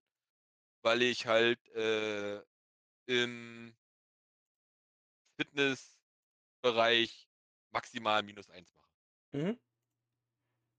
[0.84, 2.42] weil ich halt äh,
[3.06, 3.76] im
[5.38, 6.01] Fitness
[6.62, 7.28] Bereich
[7.72, 8.92] maximal minus eins machen.
[9.32, 9.60] Mhm.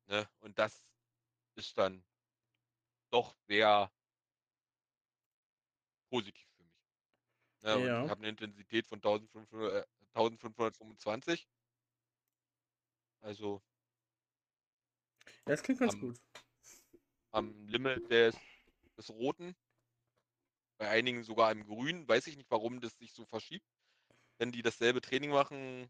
[0.06, 0.28] Ne?
[0.40, 0.84] Und das
[1.54, 2.04] ist dann
[3.10, 3.92] doch sehr
[6.08, 6.86] positiv für mich.
[7.62, 7.86] Ne?
[7.86, 8.04] Ja.
[8.04, 11.48] ich habe eine Intensität von 1500, äh, 1525.
[13.20, 13.62] Also.
[15.44, 16.20] Das klingt ganz am, gut.
[17.30, 18.36] Am Limit des,
[18.96, 19.56] des Roten.
[20.78, 22.06] Bei einigen sogar im Grün.
[22.08, 23.71] Weiß ich nicht, warum das sich so verschiebt
[24.42, 25.88] wenn die dasselbe Training machen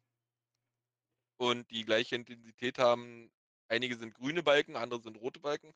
[1.38, 3.32] und die gleiche Intensität haben.
[3.68, 5.72] Einige sind grüne Balken, andere sind rote Balken.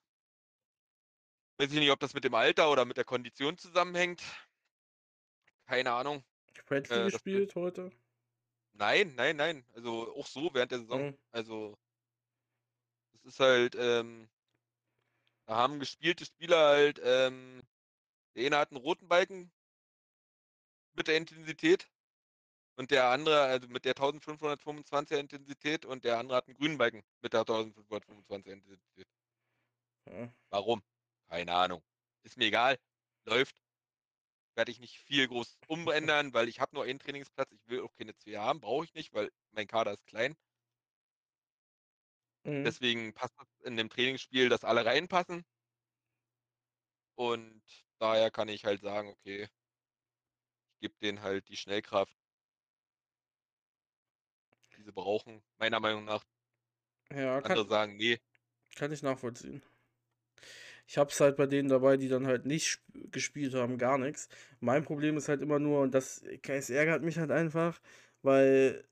[1.57, 4.22] Weiß ich nicht, ob das mit dem Alter oder mit der Kondition zusammenhängt.
[5.64, 6.22] Keine Ahnung.
[6.66, 7.91] Friendly äh, gespielt heute?
[8.74, 9.64] Nein, nein, nein.
[9.72, 11.07] Also auch so während der Saison.
[11.07, 11.18] Mhm.
[11.31, 11.79] Also
[13.24, 14.29] ist halt, ähm
[15.47, 17.62] da haben gespielte Spieler halt, ähm
[18.35, 19.51] der eine hat einen roten Balken
[20.93, 21.89] mit der Intensität
[22.77, 27.03] und der andere also mit der 1525er Intensität und der andere hat einen grünen Balken
[27.22, 29.09] mit der 1525er Intensität.
[30.07, 30.33] Ja.
[30.51, 30.83] Warum?
[31.29, 31.83] Keine Ahnung.
[32.22, 32.79] Ist mir egal.
[33.24, 33.62] Läuft.
[34.57, 37.53] Werde ich nicht viel groß umändern, weil ich habe nur einen Trainingsplatz.
[37.53, 40.37] Ich will auch keine 2 haben, brauche ich nicht, weil mein Kader ist klein.
[42.45, 42.64] Mhm.
[42.64, 45.45] Deswegen passt es in dem Trainingsspiel, dass alle reinpassen.
[47.18, 47.62] Und
[47.99, 49.49] daher kann ich halt sagen, okay,
[50.74, 52.16] ich gebe denen halt die Schnellkraft,
[54.87, 56.24] sie brauchen, meiner Meinung nach.
[57.11, 58.18] Ja, Andere kann, sagen, nee,
[58.76, 59.62] kann ich nachvollziehen.
[60.87, 63.99] Ich habe es halt bei denen dabei, die dann halt nicht sp- gespielt haben, gar
[63.99, 64.28] nichts.
[64.61, 67.80] Mein Problem ist halt immer nur, und das, es ärgert mich halt einfach,
[68.22, 68.84] weil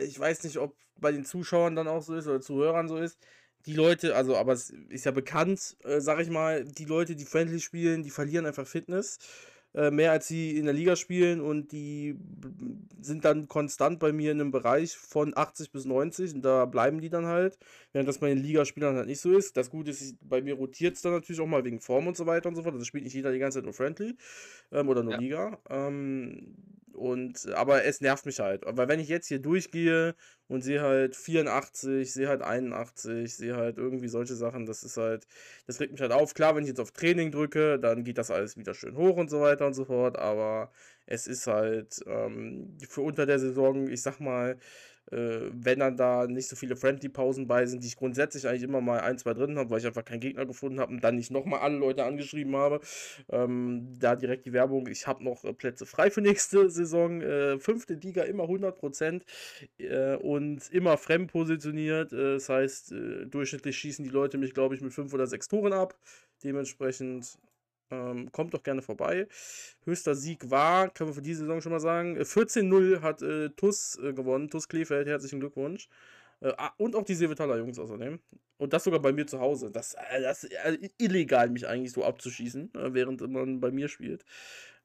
[0.00, 3.18] ich weiß nicht, ob bei den Zuschauern dann auch so ist oder Zuhörern so ist.
[3.66, 7.24] Die Leute, also, aber es ist ja bekannt, äh, sag ich mal, die Leute, die
[7.24, 9.18] Friendly spielen, die verlieren einfach Fitness.
[9.76, 12.16] Äh, mehr als sie in der Liga spielen und die
[13.02, 16.98] sind dann konstant bei mir in einem Bereich von 80 bis 90 und da bleiben
[17.02, 17.58] die dann halt,
[17.92, 19.54] während das bei den Ligaspielern halt nicht so ist.
[19.58, 22.24] Das Gute ist, bei mir rotiert es dann natürlich auch mal wegen Form und so
[22.24, 22.72] weiter und so fort.
[22.74, 24.16] Also spielt nicht jeder die ganze Zeit nur Friendly
[24.72, 25.18] ähm, oder nur Ja.
[25.18, 25.58] Liga.
[25.68, 26.56] Ähm,
[26.96, 30.14] und aber es nervt mich halt, weil wenn ich jetzt hier durchgehe
[30.48, 35.26] und sehe halt 84, sehe halt 81, sehe halt irgendwie solche Sachen, das ist halt,
[35.66, 36.34] das regt mich halt auf.
[36.34, 39.30] Klar, wenn ich jetzt auf Training drücke, dann geht das alles wieder schön hoch und
[39.30, 40.72] so weiter und so fort, aber
[41.06, 44.58] es ist halt ähm, für unter der Saison, ich sag mal,
[45.10, 48.80] äh, wenn dann da nicht so viele Friendly-Pausen bei sind, die ich grundsätzlich eigentlich immer
[48.80, 51.30] mal ein, zwei drin habe, weil ich einfach keinen Gegner gefunden habe und dann nicht
[51.30, 52.80] nochmal alle Leute angeschrieben habe.
[53.28, 57.20] Ähm, da direkt die Werbung, ich habe noch äh, Plätze frei für nächste Saison.
[57.20, 59.22] Äh, fünfte Liga, immer 100%
[59.78, 62.12] äh, und immer fremd positioniert.
[62.12, 65.48] Äh, das heißt, äh, durchschnittlich schießen die Leute mich, glaube ich, mit fünf oder sechs
[65.48, 65.96] Toren ab.
[66.42, 67.38] Dementsprechend
[67.90, 69.28] ähm, kommt doch gerne vorbei.
[69.84, 73.50] Höchster Sieg war, können wir für diese Saison schon mal sagen, äh, 14-0 hat äh,
[73.50, 74.50] TUS äh, gewonnen.
[74.50, 75.88] TUS Kleefeld, herzlichen Glückwunsch.
[76.40, 78.20] Äh, ah, und auch die Sevetaler Jungs außerdem.
[78.58, 79.70] Und das sogar bei mir zu Hause.
[79.70, 83.88] Das, äh, das ist äh, illegal, mich eigentlich so abzuschießen, äh, während man bei mir
[83.88, 84.24] spielt.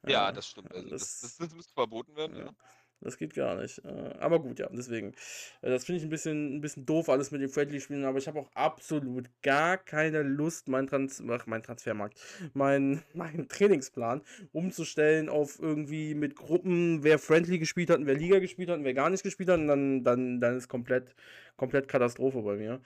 [0.05, 0.73] ja, Äh, das stimmt.
[0.73, 2.55] Also das, das, das, das müsste verboten werden, ja, ja.
[3.01, 3.83] Das geht gar nicht.
[3.83, 5.13] Äh, aber gut, ja, deswegen.
[5.61, 8.27] Äh, das finde ich ein bisschen, ein bisschen doof, alles mit den Friendly-Spielen, aber ich
[8.27, 12.19] habe auch absolut gar keine Lust, meinen Trans ach, mein Transfermarkt,
[12.53, 14.21] meinen mein Trainingsplan
[14.53, 18.85] umzustellen auf irgendwie mit Gruppen, wer Friendly gespielt hat und wer Liga gespielt hat und
[18.85, 19.59] wer gar nicht gespielt hat.
[19.59, 21.15] Und dann, dann, dann ist komplett,
[21.57, 22.81] komplett Katastrophe bei mir.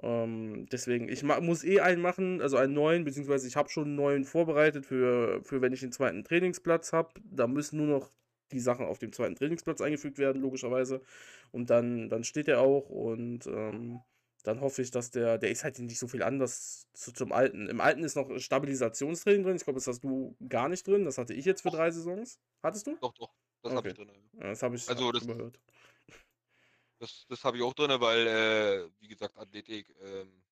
[0.00, 3.96] Ähm, deswegen, ich muss eh einen machen, also einen neuen, beziehungsweise ich habe schon einen
[3.96, 7.10] neuen vorbereitet für, für wenn ich den zweiten Trainingsplatz habe.
[7.24, 8.10] Da müssen nur noch
[8.52, 11.02] die Sachen auf dem zweiten Trainingsplatz eingefügt werden, logischerweise.
[11.50, 14.02] Und dann, dann steht er auch und ähm,
[14.44, 17.68] dann hoffe ich, dass der, der ist halt nicht so viel anders zu, zum alten.
[17.68, 19.56] Im alten ist noch Stabilisationstraining drin.
[19.56, 21.04] Ich glaube, das hast du gar nicht drin.
[21.04, 22.40] Das hatte ich jetzt für drei Saisons.
[22.62, 22.98] Hattest du?
[23.00, 23.34] Doch, doch.
[23.62, 23.88] Das habe Okay.
[23.88, 24.08] ich drin.
[24.08, 24.20] ja.
[24.40, 25.60] Das habe ich Also das, überhört.
[26.98, 30.44] das, das habe ich auch drin, weil, äh, wie gesagt, Athletik, ähm,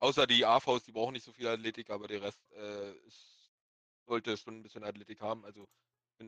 [0.00, 3.54] außer die AVs, die brauchen nicht so viel Athletik, aber der Rest äh, ist,
[4.06, 5.44] sollte schon ein bisschen Athletik haben.
[5.44, 5.68] Also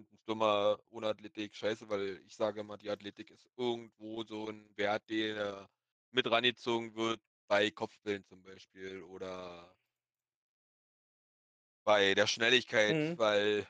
[0.03, 4.24] ich finde ein Stürmer ohne Athletik scheiße, weil ich sage immer, die Athletik ist irgendwo
[4.24, 5.70] so ein Wert, der
[6.11, 9.76] mit rangezogen wird bei Kopfbällen zum Beispiel oder
[11.84, 13.16] bei der Schnelligkeit, Mhm.
[13.16, 13.66] weil,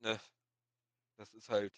[0.00, 0.20] ne,
[1.16, 1.74] das ist halt,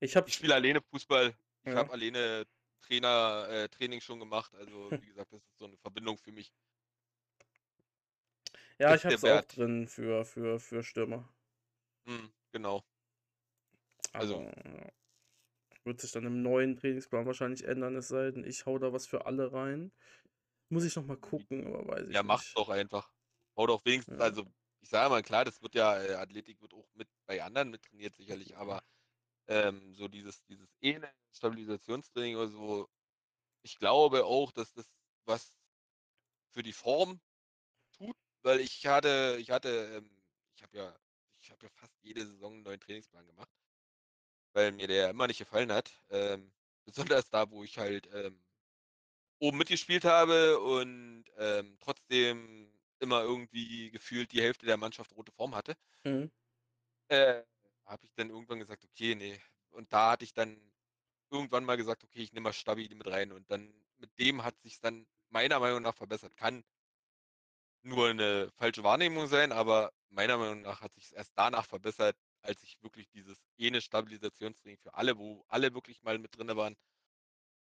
[0.00, 1.74] Ich ich spiele alleine Fußball, ich ja.
[1.74, 2.46] habe alleine
[2.82, 6.52] Trainer, äh, Training schon gemacht, also wie gesagt, das ist so eine Verbindung für mich.
[8.78, 11.28] Ja, Ist ich habe es auch drin für, für, für Stürmer.
[12.06, 12.82] Hm, genau.
[14.18, 14.90] Also, Aber ja,
[15.84, 19.06] wird sich dann im neuen Trainingsplan wahrscheinlich ändern, es sei denn, ich hau da was
[19.06, 19.92] für alle rein.
[20.70, 22.54] Muss ich noch mal gucken, aber weiß ja, ich mach's nicht.
[22.54, 23.10] doch einfach.
[23.56, 24.20] Hau doch wenigstens, Ja.
[24.20, 24.46] also
[24.80, 27.82] ich sage mal, klar, das wird ja, äh, Athletik wird auch mit bei anderen mit
[27.82, 28.82] trainiert sicherlich, aber
[29.48, 30.68] ähm, so dieses, dieses
[31.32, 32.88] Stabilisationstraining oder so,
[33.62, 34.86] ich glaube auch, dass das
[35.26, 35.58] was
[36.52, 37.20] für die Form
[37.96, 40.24] tut, weil ich hatte, ich hatte, ähm,
[40.56, 40.98] ich habe ja,
[41.56, 43.50] habe ja fast jede Saison einen neuen Trainingsplan gemacht,
[44.52, 45.90] weil mir der immer nicht gefallen hat.
[46.10, 46.52] Ähm,
[46.84, 48.40] besonders da, wo ich halt ähm,
[49.38, 55.54] oben mitgespielt habe und ähm, trotzdem immer irgendwie gefühlt die Hälfte der Mannschaft rote Form
[55.54, 55.76] hatte.
[56.04, 56.30] Mhm.
[57.08, 57.42] Äh,
[57.84, 59.40] habe ich dann irgendwann gesagt, okay, nee.
[59.70, 60.58] Und da hatte ich dann
[61.30, 63.32] irgendwann mal gesagt, okay, ich nehme mal Stabi mit rein.
[63.32, 66.36] Und dann mit dem hat sich dann meiner Meinung nach verbessert.
[66.36, 66.64] Kann
[67.86, 72.16] nur eine falsche Wahrnehmung sein, aber meiner Meinung nach hat sich es erst danach verbessert,
[72.42, 76.76] als ich wirklich dieses ene Stabilisationstraining für alle, wo alle wirklich mal mit drin waren,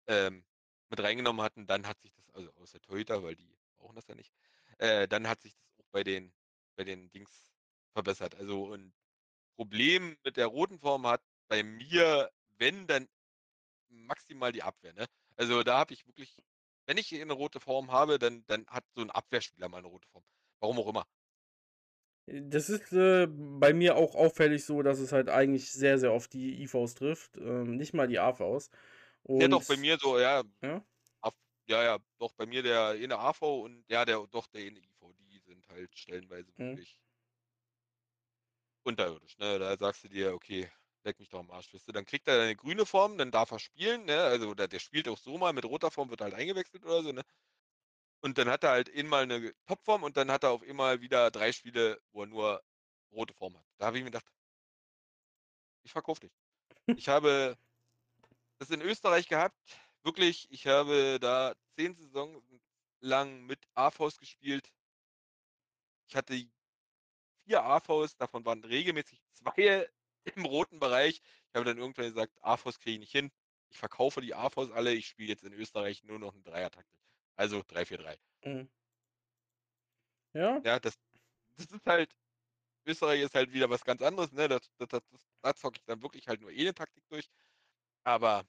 [0.07, 0.45] ähm,
[0.89, 4.15] mit reingenommen hatten, dann hat sich das, also außer Torhüter, weil die brauchen das ja
[4.15, 4.33] nicht,
[4.79, 6.33] äh, dann hat sich das auch bei den,
[6.75, 7.53] bei den Dings
[7.93, 8.35] verbessert.
[8.35, 8.93] Also und
[9.55, 13.07] Problem mit der roten Form hat bei mir, wenn, dann
[13.89, 14.93] maximal die Abwehr.
[14.93, 15.05] Ne?
[15.35, 16.35] Also da habe ich wirklich,
[16.85, 20.07] wenn ich eine rote Form habe, dann, dann hat so ein Abwehrspieler mal eine rote
[20.09, 20.23] Form.
[20.59, 21.07] Warum auch immer.
[22.25, 26.31] Das ist äh, bei mir auch auffällig so, dass es halt eigentlich sehr, sehr oft
[26.31, 27.37] die IVs trifft.
[27.37, 28.69] Ähm, nicht mal die AVs.
[29.23, 30.43] Und, ja, doch, bei mir so, ja.
[30.61, 30.83] Ja?
[31.67, 35.01] ja, ja, doch, bei mir der eine AV und ja, der doch der eine IV,
[35.19, 36.69] die sind halt stellenweise mhm.
[36.69, 36.99] wirklich
[38.83, 39.37] unterirdisch.
[39.37, 39.59] Ne?
[39.59, 40.69] Da sagst du dir, okay,
[41.03, 41.91] leck mich doch am Arsch, wisst du.
[41.91, 44.21] Dann kriegt er eine grüne Form, dann darf er spielen, ne?
[44.23, 47.11] Also der, der spielt auch so mal, mit roter Form wird halt eingewechselt oder so,
[47.11, 47.23] ne?
[48.21, 51.29] Und dann hat er halt einmal eine Topform und dann hat er auf einmal wieder
[51.31, 52.63] drei Spiele, wo er nur
[53.11, 53.65] rote Form hat.
[53.77, 54.25] Da habe ich mir gedacht,
[55.83, 56.31] ich verkaufe dich.
[56.97, 57.57] Ich habe
[58.59, 59.57] das in Österreich gehabt,
[60.03, 62.41] wirklich, ich habe da zehn Saisons
[63.01, 64.71] lang mit AVs gespielt.
[66.07, 66.33] Ich hatte
[67.45, 69.89] vier AVs, davon waren regelmäßig zwei
[70.35, 71.21] im roten Bereich.
[71.49, 73.31] Ich habe dann irgendwann gesagt, AVs kriege ich nicht hin.
[73.69, 74.93] Ich verkaufe die AVs alle.
[74.93, 76.99] Ich spiele jetzt in Österreich nur noch eine Dreier-Taktik.
[77.35, 78.17] Also 3-4-3.
[78.45, 78.69] Mhm.
[80.33, 80.61] Ja.
[80.63, 80.95] Ja, das,
[81.57, 82.15] das ist halt,
[82.85, 84.47] Österreich ist halt wieder was ganz anderes, ne?
[84.49, 85.03] Das, das, das,
[85.41, 87.29] da zocke ich dann wirklich halt nur eh eine Taktik durch.
[88.03, 88.45] Aber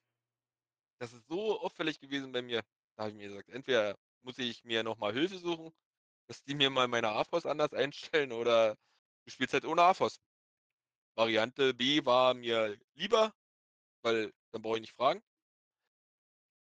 [1.01, 2.62] das ist so auffällig gewesen bei mir.
[2.97, 5.72] Da habe ich mir gesagt, entweder muss ich mir nochmal Hilfe suchen,
[6.29, 8.77] dass die mir mal meine AFOS anders einstellen oder
[9.27, 10.20] du spielst halt ohne AFOS.
[11.15, 13.33] Variante B war mir lieber,
[14.03, 15.23] weil dann brauche ich nicht fragen.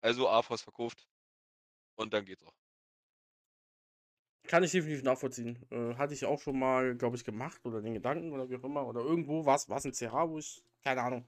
[0.01, 1.07] Also AFOS verkauft
[1.97, 2.55] und dann geht's auch.
[4.47, 5.59] Kann ich definitiv nachvollziehen.
[5.71, 8.65] Äh, hatte ich auch schon mal, glaube ich, gemacht oder den Gedanken oder wie auch
[8.65, 8.87] immer.
[8.87, 11.27] Oder irgendwo war es ein CH, wo ich, keine Ahnung.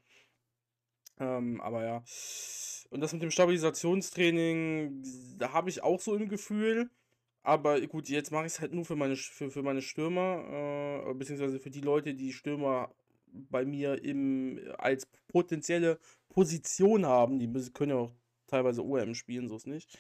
[1.19, 2.05] Ähm, aber ja.
[2.91, 5.03] Und das mit dem Stabilisationstraining,
[5.39, 6.91] da habe ich auch so ein Gefühl.
[7.47, 11.15] Aber gut, jetzt mache ich es halt nur für meine, für, für meine Stürmer, äh,
[11.15, 12.93] beziehungsweise für die Leute, die Stürmer
[13.29, 17.39] bei mir im, als potenzielle Position haben.
[17.39, 18.13] Die können ja auch
[18.49, 19.97] teilweise OM spielen, so ist nicht.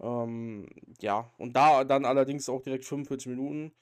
[0.00, 0.70] Ähm,
[1.02, 3.72] ja, und da dann allerdings auch direkt 45 Minuten.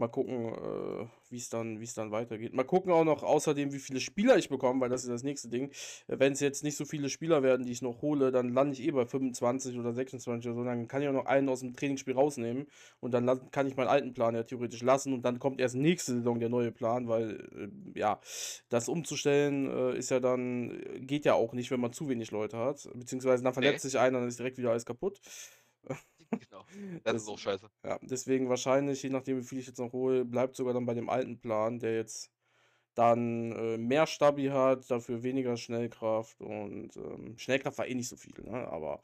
[0.00, 2.54] Mal gucken, äh, wie es dann, dann weitergeht.
[2.54, 5.50] Mal gucken auch noch außerdem, wie viele Spieler ich bekomme, weil das ist das nächste
[5.50, 5.70] Ding.
[6.06, 8.82] Wenn es jetzt nicht so viele Spieler werden, die ich noch hole, dann lande ich
[8.82, 10.64] eh bei 25 oder 26 oder so.
[10.64, 12.66] Dann kann ich auch noch einen aus dem Trainingsspiel rausnehmen
[13.00, 16.14] und dann kann ich meinen alten Plan ja theoretisch lassen und dann kommt erst nächste
[16.14, 18.22] Saison der neue Plan, weil äh, ja,
[18.70, 22.56] das umzustellen äh, ist ja dann, geht ja auch nicht, wenn man zu wenig Leute
[22.56, 22.88] hat.
[22.94, 23.90] Beziehungsweise dann verletzt nee.
[23.90, 25.20] sich einer, dann ist direkt wieder alles kaputt.
[26.30, 26.64] Genau.
[27.02, 27.70] Das, das, ist auch scheiße.
[27.84, 30.94] Ja, deswegen wahrscheinlich, je nachdem, wie viel ich jetzt noch hole, bleibt sogar dann bei
[30.94, 32.30] dem alten Plan, der jetzt
[32.94, 38.16] dann äh, mehr Stabi hat, dafür weniger Schnellkraft und ähm, Schnellkraft war eh nicht so
[38.16, 38.68] viel, ne?
[38.68, 39.02] aber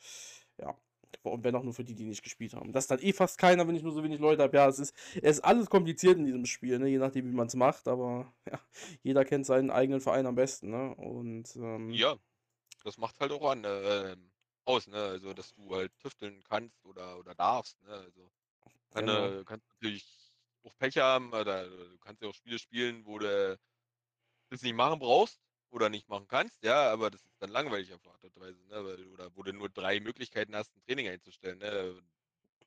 [0.58, 0.76] ja.
[1.22, 2.72] Und wenn auch nur für die, die nicht gespielt haben.
[2.72, 4.56] Das ist dann eh fast keiner, wenn ich nur so wenig Leute habe.
[4.56, 6.88] Ja, es ist, es ist alles kompliziert in diesem Spiel, ne?
[6.88, 8.60] je nachdem, wie man es macht, aber ja,
[9.02, 10.70] jeder kennt seinen eigenen Verein am besten.
[10.70, 10.94] Ne?
[10.94, 12.16] Und, ähm, ja,
[12.84, 13.64] das macht halt auch an.
[13.64, 14.16] Äh,
[14.66, 14.96] aus, ne?
[14.96, 17.90] Also, dass du halt tüfteln kannst oder, oder darfst, ne?
[17.90, 18.30] Also,
[18.90, 19.26] kann, genau.
[19.26, 20.32] äh, kannst natürlich
[20.64, 23.58] auch Pech haben oder du kannst ja auch Spiele spielen, wo du
[24.50, 25.40] das nicht machen brauchst
[25.70, 29.06] oder nicht machen kannst, ja, aber das ist dann langweilig auf Art und Weise, ne?
[29.12, 32.02] Oder wo du nur drei Möglichkeiten hast, ein Training einzustellen, ne?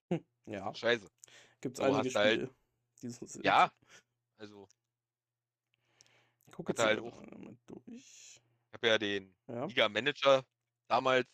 [0.09, 0.73] Hm, ja.
[0.73, 1.09] Scheiße.
[1.61, 2.55] Gibt es einige halt Spiele,
[3.01, 3.45] die so sind.
[3.45, 3.71] Ja,
[4.37, 4.67] also.
[6.47, 7.87] Ich gucke jetzt halt auch, mal durch.
[7.87, 9.65] Ich habe ja den ja.
[9.65, 10.45] Liga-Manager
[10.87, 11.27] damals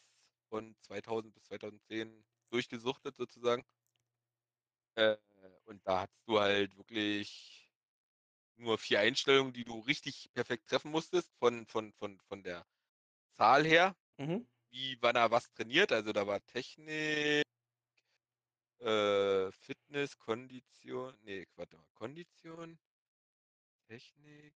[0.49, 3.63] von 2000 bis 2010 durchgesuchtet sozusagen.
[4.95, 5.17] Äh,
[5.65, 7.71] und da hattest du halt wirklich
[8.57, 12.65] nur vier Einstellungen, die du richtig perfekt treffen musstest, von, von, von, von der
[13.33, 13.95] Zahl her.
[14.17, 14.47] Mhm.
[14.69, 15.91] Wie, wann er was trainiert.
[15.91, 17.45] Also da war Technik,
[18.79, 22.79] äh, Fitness, Kondition, nee, warte mal, Kondition,
[23.87, 24.53] Technik.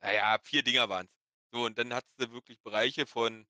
[0.00, 1.12] Naja, vier Dinger waren es.
[1.52, 3.46] So, und dann hattest du wirklich Bereiche von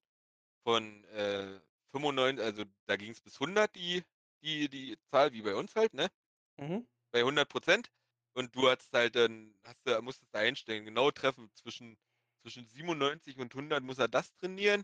[0.67, 1.61] von äh,
[1.93, 4.03] 95, also da ging es bis 100 die,
[4.43, 6.09] die, die Zahl, wie bei uns halt, ne?
[6.57, 6.87] Mhm.
[7.13, 7.89] Bei 100 Prozent.
[8.33, 11.97] Und du hast halt dann, hast du, musstest da einstellen, genau treffen, zwischen,
[12.41, 14.83] zwischen 97 und 100 muss er das trainieren.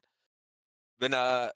[1.00, 1.54] Wenn er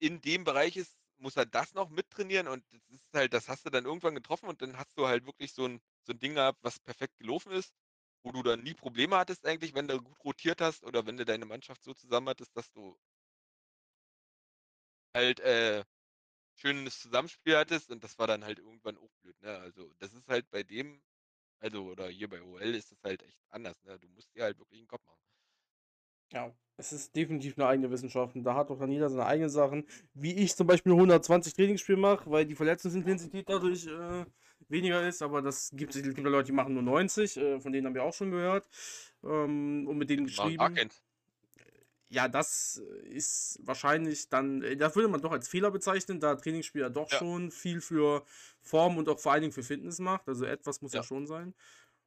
[0.00, 3.66] in dem Bereich ist, muss er das noch mittrainieren und das ist halt, das hast
[3.66, 6.34] du dann irgendwann getroffen und dann hast du halt wirklich so ein, so ein Ding
[6.34, 7.74] gehabt, was perfekt gelaufen ist,
[8.22, 11.24] wo du dann nie Probleme hattest eigentlich, wenn du gut rotiert hast oder wenn du
[11.24, 12.96] deine Mannschaft so zusammen hattest, dass du
[15.14, 15.84] halt äh,
[16.56, 19.58] schönes Zusammenspiel hattest und das war dann halt irgendwann auch blöd, ne?
[19.58, 21.02] Also das ist halt bei dem,
[21.60, 23.98] also oder hier bei OL ist das halt echt anders, ne?
[23.98, 25.20] Du musst dir halt wirklich einen Kopf machen.
[26.32, 29.50] Ja, es ist definitiv eine eigene Wissenschaft und da hat doch dann jeder seine eigenen
[29.50, 29.86] Sachen.
[30.14, 34.24] Wie ich zum Beispiel 120 Trainingsspiele mache, weil die Verletzungsintensität dadurch äh,
[34.68, 37.94] weniger ist, aber das gibt es Leute, die machen nur 90, äh, von denen haben
[37.94, 38.68] wir auch schon gehört
[39.22, 40.80] ähm, und mit denen geschrieben.
[42.08, 46.90] Ja, das ist wahrscheinlich dann, äh, das würde man doch als Fehler bezeichnen, da Trainingsspieler
[46.90, 47.18] doch ja.
[47.18, 48.24] schon viel für
[48.60, 50.28] Form und auch vor allen Dingen für Fitness macht.
[50.28, 51.54] Also etwas muss ja, ja schon sein.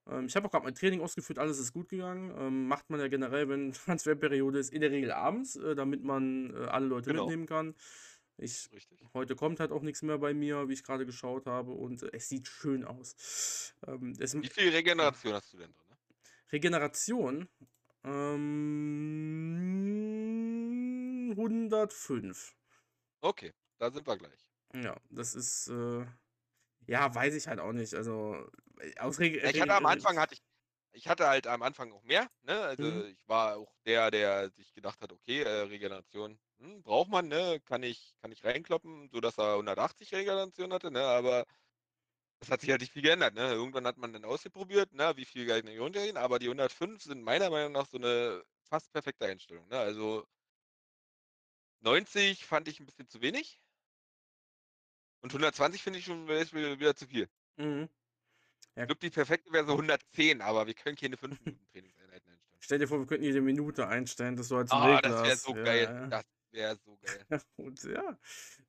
[0.09, 2.33] Ähm, ich habe auch gerade mein Training ausgeführt, alles ist gut gegangen.
[2.37, 6.53] Ähm, macht man ja generell, wenn Transferperiode ist, in der Regel abends, äh, damit man
[6.53, 7.23] äh, alle Leute genau.
[7.23, 7.75] mitnehmen kann.
[8.39, 8.69] Ich,
[9.15, 12.09] heute kommt halt auch nichts mehr bei mir, wie ich gerade geschaut habe, und äh,
[12.13, 13.73] es sieht schön aus.
[13.87, 15.97] Ähm, es, wie viel Regeneration hast du denn drin?
[16.51, 17.49] Regeneration?
[18.07, 18.87] Ähm,
[21.31, 22.55] 105.
[23.21, 24.47] Okay, da sind wir gleich.
[24.73, 25.67] Ja, das ist.
[25.67, 26.05] Äh,
[26.87, 27.93] ja, weiß ich halt auch nicht.
[27.93, 28.49] Also,
[28.79, 30.41] äh, aus Reg ich hatte am Anfang hatte ich,
[30.93, 32.29] ich hatte halt am Anfang auch mehr.
[32.43, 32.59] Ne?
[32.61, 33.07] Also mhm.
[33.07, 37.59] ich war auch der, der sich gedacht hat, okay, äh, Regeneration hm, braucht man, ne?
[37.65, 41.01] Kann ich, kann ich reinkloppen, sodass er 180 Regeneration hatte, ne?
[41.01, 41.45] Aber
[42.39, 43.51] das hat sich halt nicht viel geändert, ne?
[43.51, 45.13] Irgendwann hat man dann ausprobiert, ne?
[45.15, 48.91] Wie viel Geld ich runtergehen, aber die 105 sind meiner Meinung nach so eine fast
[48.93, 49.77] perfekte Einstellung, ne?
[49.79, 50.27] Also
[51.81, 53.61] 90 fand ich ein bisschen zu wenig.
[55.21, 57.27] Und 120 finde ich schon wieder, zu viel.
[57.57, 57.89] Mhm.
[58.75, 58.83] Ja.
[58.83, 62.59] Ich glaube, die perfekte wäre so 110, aber wir können keine 5 Minuten Trainingseinheiten einstellen.
[62.59, 65.37] Stell dir vor, wir könnten jede Minute einstellen, das so als Ah, oh, das wäre
[65.37, 65.83] so ja, geil.
[65.83, 66.07] Ja.
[66.07, 67.25] Das wäre so geil.
[67.57, 68.17] Und ja,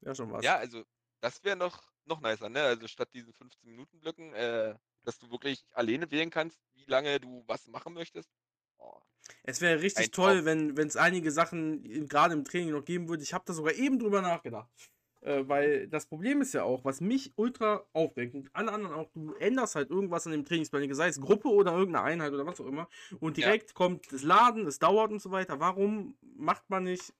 [0.00, 0.44] wäre schon was.
[0.44, 0.84] Ja, also
[1.20, 2.62] das wäre noch, noch nicer, ne?
[2.62, 7.20] Also statt diesen 15 Minuten Blöcken, äh, dass du wirklich alleine wählen kannst, wie lange
[7.20, 8.30] du was machen möchtest.
[8.78, 9.00] Oh.
[9.44, 13.22] Es wäre richtig toll, wenn es einige Sachen gerade im Training noch geben würde.
[13.22, 14.68] Ich habe da sogar eben drüber nachgedacht.
[15.20, 19.11] Äh, weil das Problem ist ja auch, was mich ultra aufregt und alle anderen auch,
[19.12, 22.61] du änderst halt irgendwas an dem Trainingsplan, sei es Gruppe oder irgendeine Einheit oder was
[22.61, 22.88] auch immer,
[23.18, 23.74] und direkt ja.
[23.74, 25.59] kommt das Laden, es dauert und so weiter.
[25.59, 27.12] Warum macht man nicht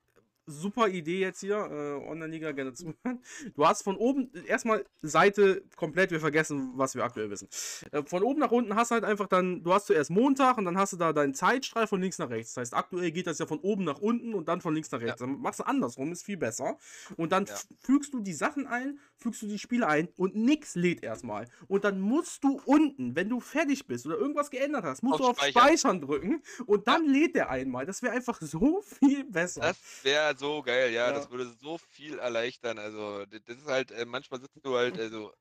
[0.49, 1.57] super Idee jetzt hier.
[1.57, 3.23] Äh, Online-Liga gerne zuhören.
[3.55, 7.49] Du hast von oben erstmal Seite komplett, wir vergessen, was wir aktuell wissen.
[7.93, 10.65] Äh, von oben nach unten hast du halt einfach dann, du hast zuerst Montag und
[10.65, 12.55] dann hast du da deinen Zeitstrahl von links nach rechts.
[12.55, 15.01] Das heißt, aktuell geht das ja von oben nach unten und dann von links nach
[15.01, 15.21] rechts.
[15.21, 15.27] Ja.
[15.27, 16.79] Dann machst du andersrum, ist viel besser.
[17.17, 17.55] Und dann ja.
[17.81, 21.47] fügst du die Sachen ein, fügst du die Spiele ein und nix lädt erstmal.
[21.67, 25.21] Und dann musst du unten, wenn du fertig bist oder irgendwas geändert hast, musst auf
[25.21, 25.63] du auf Speichern.
[25.63, 27.13] Speichern drücken und dann ja.
[27.13, 27.87] lädt der einmal.
[27.87, 29.61] Das wäre einfach so viel besser.
[29.61, 32.79] Das wäre so geil, ja, ja, das würde so viel erleichtern.
[32.79, 35.33] Also, das ist halt, äh, manchmal sitzt du halt, also,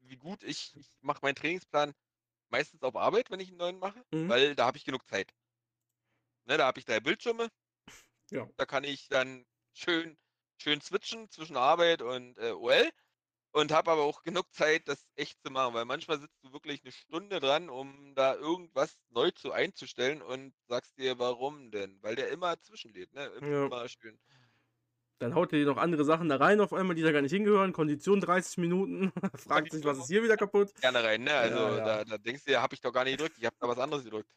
[0.00, 1.94] wie gut ich, ich mache meinen Trainingsplan
[2.48, 4.28] meistens auf Arbeit, wenn ich einen neuen mache, mhm.
[4.28, 5.32] weil da habe ich genug Zeit.
[6.46, 7.48] Ne, da habe ich drei Bildschirme.
[8.32, 8.48] Ja.
[8.56, 10.16] Da kann ich dann schön,
[10.56, 12.88] schön switchen zwischen Arbeit und äh, OL
[13.52, 16.82] und habe aber auch genug Zeit, das echt zu machen, weil manchmal sitzt du wirklich
[16.82, 22.00] eine Stunde dran, um da irgendwas neu zu einzustellen und sagst dir, warum denn?
[22.02, 23.26] Weil der immer zwischenlebt, ne?
[23.26, 23.88] Immer ja.
[23.88, 24.18] schön.
[25.20, 27.74] Dann haut er noch andere Sachen da rein auf einmal, die da gar nicht hingehören.
[27.74, 29.12] Kondition 30 Minuten.
[29.36, 30.74] Fragt sich, was ist hier wieder kaputt?
[30.80, 31.34] Gerne rein, ne?
[31.34, 31.84] Also ja, ja.
[31.84, 33.36] Da, da, denkst du, ja, habe ich doch gar nicht gedrückt.
[33.38, 34.34] Ich habe da was anderes gedrückt.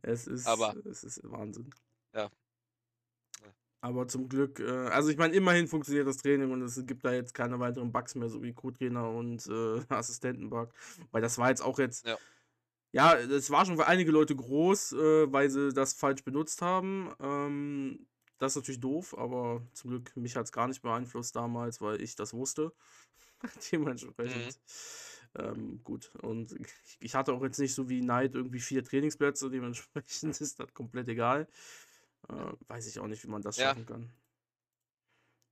[0.00, 1.68] Es ist, Aber, es ist Wahnsinn.
[2.14, 2.30] Ja.
[3.82, 7.12] Aber zum Glück, äh, also ich meine, immerhin funktioniert das Training und es gibt da
[7.12, 10.70] jetzt keine weiteren Bugs mehr, so wie Co-Trainer und äh, Assistentenbug.
[11.10, 12.06] Weil das war jetzt auch jetzt.
[12.06, 12.16] Ja.
[12.94, 17.10] Ja, es war schon für einige Leute groß, äh, weil sie das falsch benutzt haben.
[17.20, 18.06] Ähm,
[18.38, 22.00] das ist natürlich doof, aber zum Glück, mich hat es gar nicht beeinflusst damals, weil
[22.00, 22.72] ich das wusste.
[23.72, 24.46] Dementsprechend.
[24.46, 24.60] Mhm.
[25.34, 26.14] Ähm, gut.
[26.16, 26.54] Und
[27.00, 31.08] ich hatte auch jetzt nicht so wie Neid irgendwie vier Trainingsplätze, dementsprechend ist das komplett
[31.08, 31.46] egal.
[32.28, 33.68] Äh, weiß ich auch nicht, wie man das ja.
[33.68, 34.12] schaffen kann.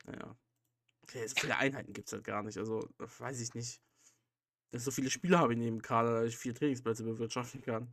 [0.05, 0.37] Naja.
[1.03, 2.59] Okay, so viele Einheiten gibt es halt gar nicht.
[2.59, 3.81] Also, weiß ich nicht.
[4.73, 7.93] So viele Spieler habe ich neben Kader, dass ich vier Trainingsplätze bewirtschaften kann.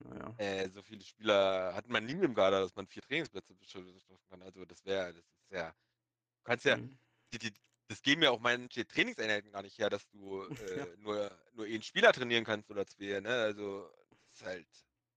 [0.00, 0.34] Naja.
[0.38, 4.42] Äh, so viele Spieler hat man nie im Kader, dass man vier Trainingsplätze bestimmen kann.
[4.42, 5.70] Also das wäre, das ist ja.
[5.70, 6.76] Du kannst ja.
[6.76, 6.98] Mhm.
[7.32, 7.52] Die, die,
[7.88, 10.86] das geben ja auch manche Trainingseinheiten gar nicht her, dass du äh, ja.
[10.96, 13.28] nur, nur einen Spieler trainieren kannst oder zwei, ne?
[13.28, 14.68] Also, das ist halt,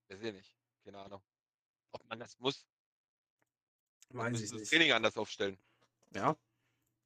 [0.09, 0.57] weiß ich nicht.
[0.83, 1.23] Keine Ahnung.
[1.91, 2.67] Ob man das muss.
[4.09, 4.69] Weiß ich das nicht.
[4.69, 5.57] Training anders aufstellen.
[6.13, 6.37] Ja,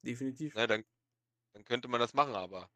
[0.02, 0.54] definitiv.
[0.54, 0.84] Ne, dann,
[1.52, 2.70] dann könnte man das machen, aber.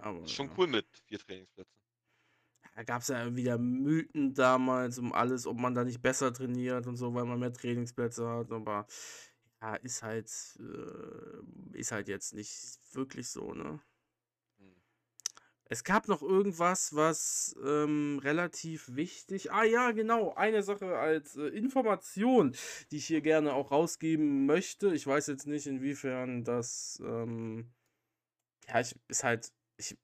[0.00, 0.54] aber ist schon ja.
[0.58, 1.75] cool mit vier Trainingsplätzen.
[2.76, 6.86] Da gab es ja wieder Mythen damals um alles, ob man da nicht besser trainiert
[6.86, 8.52] und so, weil man mehr Trainingsplätze hat.
[8.52, 8.86] Aber
[9.62, 13.80] ja, ist halt, äh, ist halt jetzt nicht wirklich so, ne?
[14.58, 14.74] Hm.
[15.64, 19.52] Es gab noch irgendwas, was ähm, relativ wichtig.
[19.52, 22.54] Ah ja, genau, eine Sache als äh, Information,
[22.90, 24.94] die ich hier gerne auch rausgeben möchte.
[24.94, 27.72] Ich weiß jetzt nicht, inwiefern das, ähm,
[28.68, 29.96] ja, ich, ist halt, ich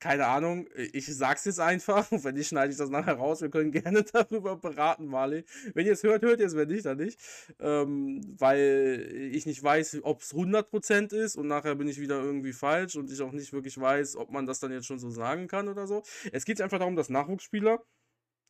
[0.00, 2.08] keine Ahnung, ich sag's jetzt einfach.
[2.10, 3.40] Wenn nicht, schneide ich das nachher raus.
[3.40, 5.44] Wir können gerne darüber beraten, Marley.
[5.74, 7.18] Wenn ihr es hört, hört ihr es, wenn nicht, dann nicht.
[7.60, 12.52] Ähm, weil ich nicht weiß, ob es 100% ist und nachher bin ich wieder irgendwie
[12.52, 15.46] falsch und ich auch nicht wirklich weiß, ob man das dann jetzt schon so sagen
[15.48, 16.02] kann oder so.
[16.32, 17.82] Es geht einfach darum, dass Nachwuchsspieler,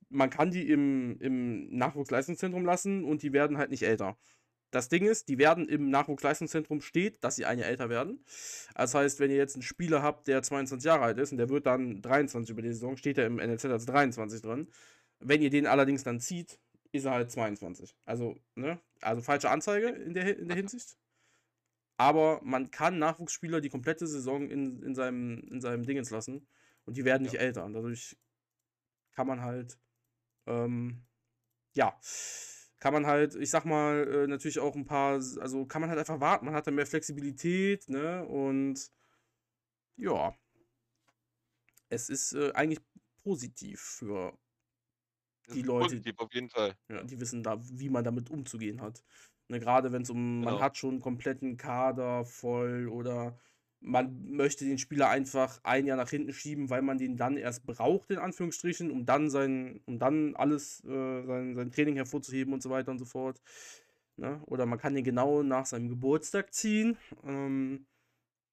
[0.09, 4.17] man kann die im, im Nachwuchsleistungszentrum lassen und die werden halt nicht älter.
[4.73, 8.25] Das Ding ist, die werden im Nachwuchsleistungszentrum steht, dass sie ein Jahr älter werden.
[8.75, 11.51] Das heißt, wenn ihr jetzt einen Spieler habt, der 22 Jahre alt ist und der
[11.51, 14.69] wird dann 23 über die Saison, steht er im NLZ als 23 drin.
[15.21, 16.59] Wenn ihr den allerdings dann zieht,
[16.91, 17.95] ist er halt 22.
[18.07, 18.81] Also, ne?
[19.03, 20.97] Also falsche Anzeige in der, in der Hinsicht.
[21.99, 26.49] Aber man kann Nachwuchsspieler die komplette Saison in, in, seinem, in seinem Dingens lassen
[26.87, 27.41] und die werden nicht ja.
[27.41, 27.67] älter.
[27.67, 28.17] Und dadurch
[29.15, 29.79] kann man halt,
[30.47, 31.03] ähm,
[31.75, 31.95] ja,
[32.83, 36.01] kann man halt, ich sag mal, äh, natürlich auch ein paar, also kann man halt
[36.01, 36.47] einfach warten.
[36.47, 38.27] Man hat dann mehr Flexibilität, ne?
[38.27, 38.91] Und
[39.97, 40.35] ja,
[41.91, 42.81] es ist äh, eigentlich
[43.23, 44.37] positiv für
[45.55, 45.95] die Leute.
[45.95, 46.77] Positiv, auf jeden Fall.
[46.89, 49.05] Ja, die wissen da, wie man damit umzugehen hat.
[49.47, 50.51] Ne, Gerade wenn es um, genau.
[50.51, 53.39] man hat schon einen kompletten Kader voll oder
[53.83, 57.67] man möchte den Spieler einfach ein Jahr nach hinten schieben, weil man den dann erst
[57.67, 62.63] braucht, in Anführungsstrichen, um dann sein, um dann alles, äh, sein, sein Training hervorzuheben und
[62.63, 63.41] so weiter und so fort.
[64.17, 64.41] Ne?
[64.47, 67.87] Oder man kann den genau nach seinem Geburtstag ziehen, ähm,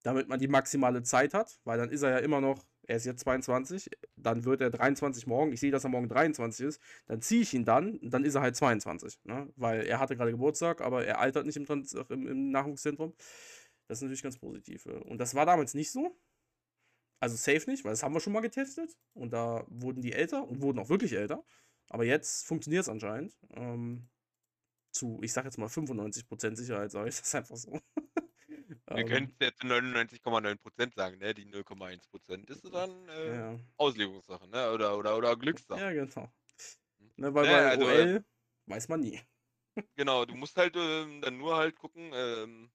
[0.04, 3.06] damit man die maximale Zeit hat, weil dann ist er ja immer noch, er ist
[3.06, 7.22] jetzt 22, dann wird er 23 morgen, ich sehe, dass er morgen 23 ist, dann
[7.22, 9.48] ziehe ich ihn dann, dann ist er halt 22, ne?
[9.58, 11.66] weil er hatte gerade Geburtstag, aber er altert nicht im,
[12.10, 13.14] im, im Nachwuchszentrum.
[13.90, 14.86] Das ist natürlich ganz positiv.
[14.86, 16.16] Und das war damals nicht so.
[17.20, 18.96] Also safe nicht, weil das haben wir schon mal getestet.
[19.16, 21.44] Und da wurden die älter und wurden auch wirklich älter.
[21.90, 23.36] Aber jetzt funktioniert es anscheinend.
[23.50, 24.08] Ähm,
[24.92, 27.82] zu, ich sag jetzt mal 95% Sicherheit, sage ich das einfach so.
[28.86, 31.34] Wir ähm, können es jetzt 99,9% sagen, ne?
[31.34, 33.60] Die 0,1% ist dann äh, ja.
[33.78, 34.72] Auslegungssache, ne?
[34.72, 35.80] Oder, oder, oder Glückssache.
[35.80, 36.32] Ja, genau.
[37.00, 37.12] Hm.
[37.18, 38.26] Ne, weil ne, bei also, OL
[38.68, 39.20] weiß man nie.
[39.96, 42.72] Genau, du musst halt ähm, dann nur halt gucken, ähm,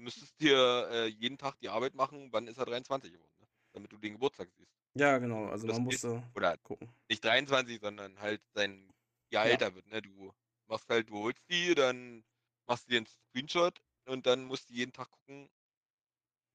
[0.00, 3.46] Du müsstest dir äh, jeden Tag die Arbeit machen, wann ist er 23 geworden, ne?
[3.74, 4.72] damit du den Geburtstag siehst.
[4.94, 5.48] Ja, genau.
[5.48, 6.88] Also man musste oder gucken.
[7.10, 8.90] Nicht 23, sondern halt sein
[9.30, 9.52] Jahr ja.
[9.52, 9.86] älter wird.
[9.88, 10.00] Ne?
[10.00, 10.32] Du
[10.68, 12.24] machst halt, du holst die, dann
[12.66, 15.50] machst du dir einen Screenshot und dann musst du jeden Tag gucken,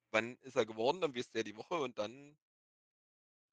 [0.10, 2.36] wann ist er geworden, dann wirst du ja die Woche und dann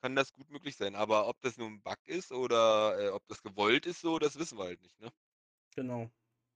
[0.00, 0.94] kann das gut möglich sein.
[0.94, 4.38] Aber ob das nur ein Bug ist oder äh, ob das gewollt ist, so, das
[4.38, 5.12] wissen wir halt nicht, ne?
[5.76, 6.10] Genau.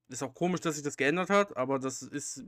[0.09, 2.43] Ist auch komisch, dass sich das geändert hat, aber das ist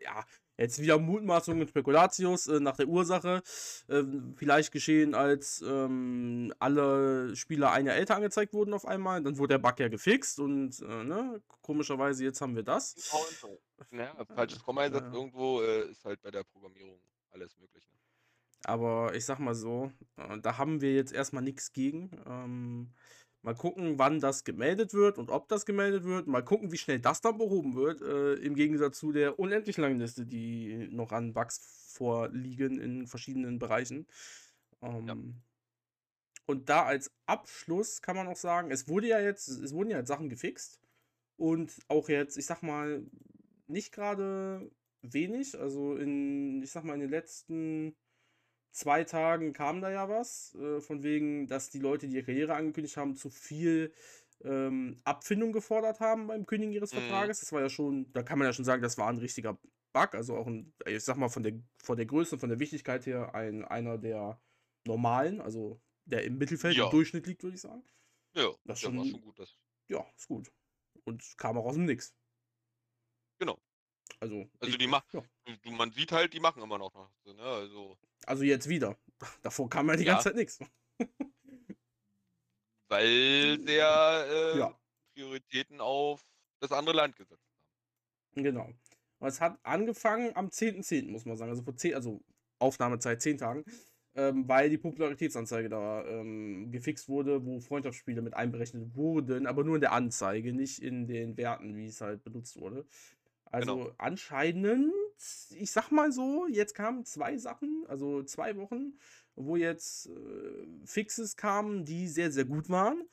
[0.00, 0.24] ja,
[0.56, 3.42] jetzt wieder Mutmaßungen und Spekulatius äh, nach der Ursache.
[3.88, 4.02] Äh,
[4.36, 9.22] vielleicht geschehen, als ähm, alle Spieler ein Jahr älter angezeigt wurden auf einmal.
[9.22, 12.94] Dann wurde der Bug ja gefixt und äh, ne, komischerweise jetzt haben wir das.
[13.92, 15.12] Ja, falsches Komma-Einsatz ja.
[15.12, 17.86] irgendwo äh, ist halt bei der Programmierung alles möglich.
[17.88, 17.98] Ne?
[18.64, 22.10] Aber ich sag mal so, äh, da haben wir jetzt erstmal nichts gegen.
[22.26, 22.92] Ähm,
[23.48, 26.26] Mal gucken, wann das gemeldet wird und ob das gemeldet wird.
[26.26, 28.02] Mal gucken, wie schnell das dann behoben wird.
[28.02, 31.58] Äh, Im Gegensatz zu der unendlich langen Liste, die noch an Bugs
[31.94, 34.06] vorliegen in verschiedenen Bereichen.
[34.82, 35.16] Ähm, ja.
[36.44, 39.96] Und da als Abschluss kann man auch sagen, es wurde ja jetzt, es wurden ja
[39.96, 40.78] jetzt Sachen gefixt.
[41.38, 43.02] Und auch jetzt, ich sag mal,
[43.66, 44.70] nicht gerade
[45.00, 45.58] wenig.
[45.58, 47.96] Also in, ich sag mal, in den letzten
[48.70, 52.54] zwei Tagen kam da ja was, äh, von wegen, dass die Leute, die ihre Karriere
[52.54, 53.92] angekündigt haben, zu viel
[54.44, 56.98] ähm, Abfindung gefordert haben beim Kündigen ihres mhm.
[56.98, 57.40] Vertrages.
[57.40, 59.58] Das war ja schon, da kann man ja schon sagen, das war ein richtiger
[59.92, 62.60] Bug, also auch ein, ich sag mal, von der, von der Größe und von der
[62.60, 64.40] Wichtigkeit her ein, einer der
[64.86, 66.84] normalen, also der im Mittelfeld ja.
[66.84, 67.84] im Durchschnitt liegt, würde ich sagen.
[68.34, 69.38] Ja, das schon, war schon gut.
[69.38, 69.56] Das.
[69.88, 70.52] Ja, ist gut.
[71.04, 72.14] Und kam auch aus dem Nix.
[73.38, 73.58] Genau.
[74.20, 75.28] Also, also ich, die machen,
[75.64, 75.70] ja.
[75.70, 76.94] man sieht halt, die machen immer noch.
[77.24, 77.40] Ne?
[77.40, 77.98] Also,
[78.28, 78.96] also jetzt wieder.
[79.42, 80.12] Davor kam ja die ja.
[80.12, 80.58] ganze Zeit nichts.
[82.88, 84.78] Weil der äh, ja.
[85.14, 86.24] Prioritäten auf
[86.60, 87.44] das andere Land gesetzt
[88.34, 88.42] haben.
[88.42, 88.72] Genau.
[89.18, 91.50] Und es hat angefangen am 10.10., .10., muss man sagen.
[91.50, 92.22] Also vor 10, also
[92.58, 93.64] Aufnahmezeit 10 Tagen.
[94.14, 99.76] Ähm, weil die Popularitätsanzeige da ähm, gefixt wurde, wo Freundschaftsspiele mit einberechnet wurden, aber nur
[99.76, 102.84] in der Anzeige, nicht in den Werten, wie es halt benutzt wurde.
[103.44, 103.94] Also genau.
[103.96, 104.92] anscheinend,
[105.50, 108.98] ich sag mal so, jetzt kamen zwei Sachen, also zwei Wochen,
[109.34, 113.08] wo jetzt äh, Fixes kamen, die sehr, sehr gut waren.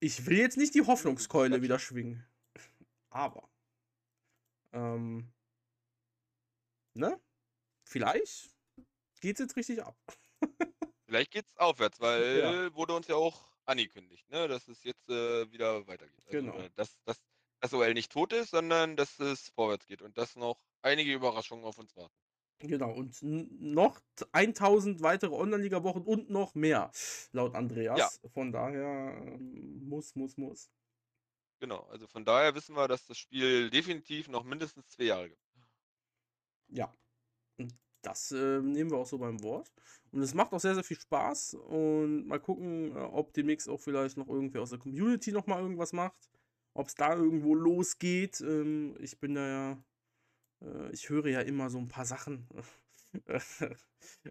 [0.00, 2.24] Ich will jetzt nicht die Hoffnungskeule wieder schwingen.
[3.10, 3.48] Aber.
[4.72, 5.32] Ähm,
[6.94, 7.20] ne?
[7.84, 8.50] Vielleicht
[9.20, 9.96] geht's jetzt richtig ab.
[11.06, 12.74] Vielleicht geht's aufwärts, weil ja.
[12.74, 16.26] wurde uns ja auch angekündigt, ne, dass es jetzt äh, wieder weitergeht.
[16.26, 16.58] Also, genau.
[16.58, 16.96] Äh, dass,
[17.60, 21.64] dass OL nicht tot ist, sondern dass es vorwärts geht und dass noch einige Überraschungen
[21.64, 22.14] auf uns warten.
[22.60, 24.00] Genau, und noch
[24.32, 26.90] 1000 weitere Online-Liga-Wochen und noch mehr,
[27.30, 27.98] laut Andreas.
[27.98, 28.28] Ja.
[28.30, 30.68] Von daher ähm, muss, muss, muss.
[31.60, 35.42] Genau, also von daher wissen wir, dass das Spiel definitiv noch mindestens zwei Jahre gibt.
[36.68, 36.92] Ja,
[38.02, 39.72] das äh, nehmen wir auch so beim Wort.
[40.12, 41.54] Und es macht auch sehr, sehr viel Spaß.
[41.54, 45.92] Und mal gucken, äh, ob demnächst auch vielleicht noch irgendwer aus der Community nochmal irgendwas
[45.92, 46.30] macht.
[46.78, 48.40] Ob es da irgendwo losgeht.
[48.40, 49.78] Ähm, ich bin da ja
[50.62, 52.46] äh, ich höre ja immer so ein paar Sachen.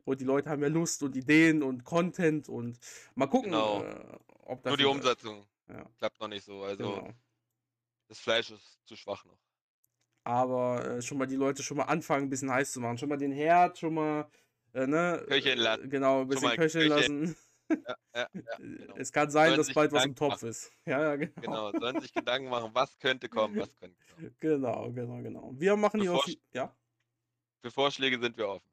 [0.05, 2.79] und die Leute haben ja Lust und Ideen und Content und
[3.15, 3.83] mal gucken, genau.
[3.83, 4.71] äh, ob das.
[4.71, 5.89] Nur die Umsetzung ja.
[5.97, 6.63] klappt noch nicht so.
[6.63, 7.13] Also genau.
[8.07, 9.39] das Fleisch ist zu schwach noch.
[10.23, 12.97] Aber äh, schon mal die Leute schon mal anfangen, ein bisschen heiß zu machen.
[12.97, 14.29] Schon mal den Herd, schon mal.
[14.73, 15.89] Äh, ne, köcheln lassen.
[15.89, 17.35] Genau, ein bisschen köcheln lassen.
[17.69, 18.95] Ja, ja, ja, genau.
[18.95, 20.49] Es kann sein, sollen dass bald Gedanken was im Topf machen.
[20.49, 20.71] ist.
[20.85, 21.41] Ja, ja, genau.
[21.41, 24.35] Genau, sollen sich Gedanken machen, was könnte kommen, was könnte kommen.
[24.39, 25.51] Genau, genau, genau.
[25.55, 26.27] Wir machen hier auch.
[26.53, 26.75] Ja?
[27.61, 28.69] Für Vorschläge sind wir offen.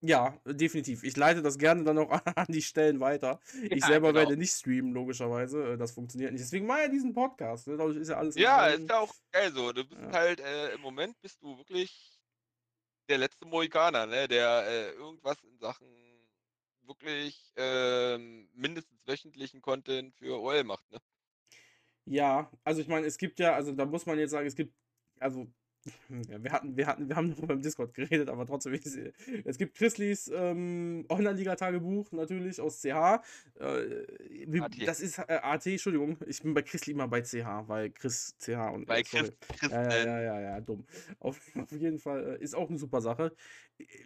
[0.00, 1.02] Ja, definitiv.
[1.02, 3.40] Ich leite das gerne dann auch an die Stellen weiter.
[3.70, 4.20] Ich selber genau.
[4.20, 5.72] werde nicht streamen, logischerweise.
[5.72, 6.42] Äh, das funktioniert nicht.
[6.42, 7.66] Deswegen mache ich diesen Podcast.
[7.66, 7.76] Ne?
[7.76, 8.36] Dadurch ist ja alles.
[8.36, 9.72] Ja, ist ja auch geil so.
[9.72, 12.20] Du bist halt, äh, im Moment bist du wirklich
[13.08, 14.28] der letzte Mohikaner, ne?
[14.28, 15.86] der äh, irgendwas in Sachen
[16.88, 20.98] wirklich ähm, mindestens wöchentlichen Content für OL macht, ne?
[22.06, 24.74] Ja, also ich meine, es gibt ja, also da muss man jetzt sagen, es gibt,
[25.20, 25.46] also
[26.28, 28.74] ja, wir hatten, wir hatten, wir haben noch beim Discord geredet, aber trotzdem,
[29.44, 33.20] es gibt Chrisleys ähm, Online-Liga-Tagebuch natürlich aus CH.
[33.58, 38.34] Äh, das ist äh, AT, Entschuldigung, ich bin bei Chrisley immer bei CH, weil Chris
[38.38, 38.86] CH und.
[38.86, 40.84] Bei Chris, Chris ja, ja, ja, ja, ja, dumm.
[41.20, 43.32] Auf, auf jeden Fall äh, ist auch eine super Sache.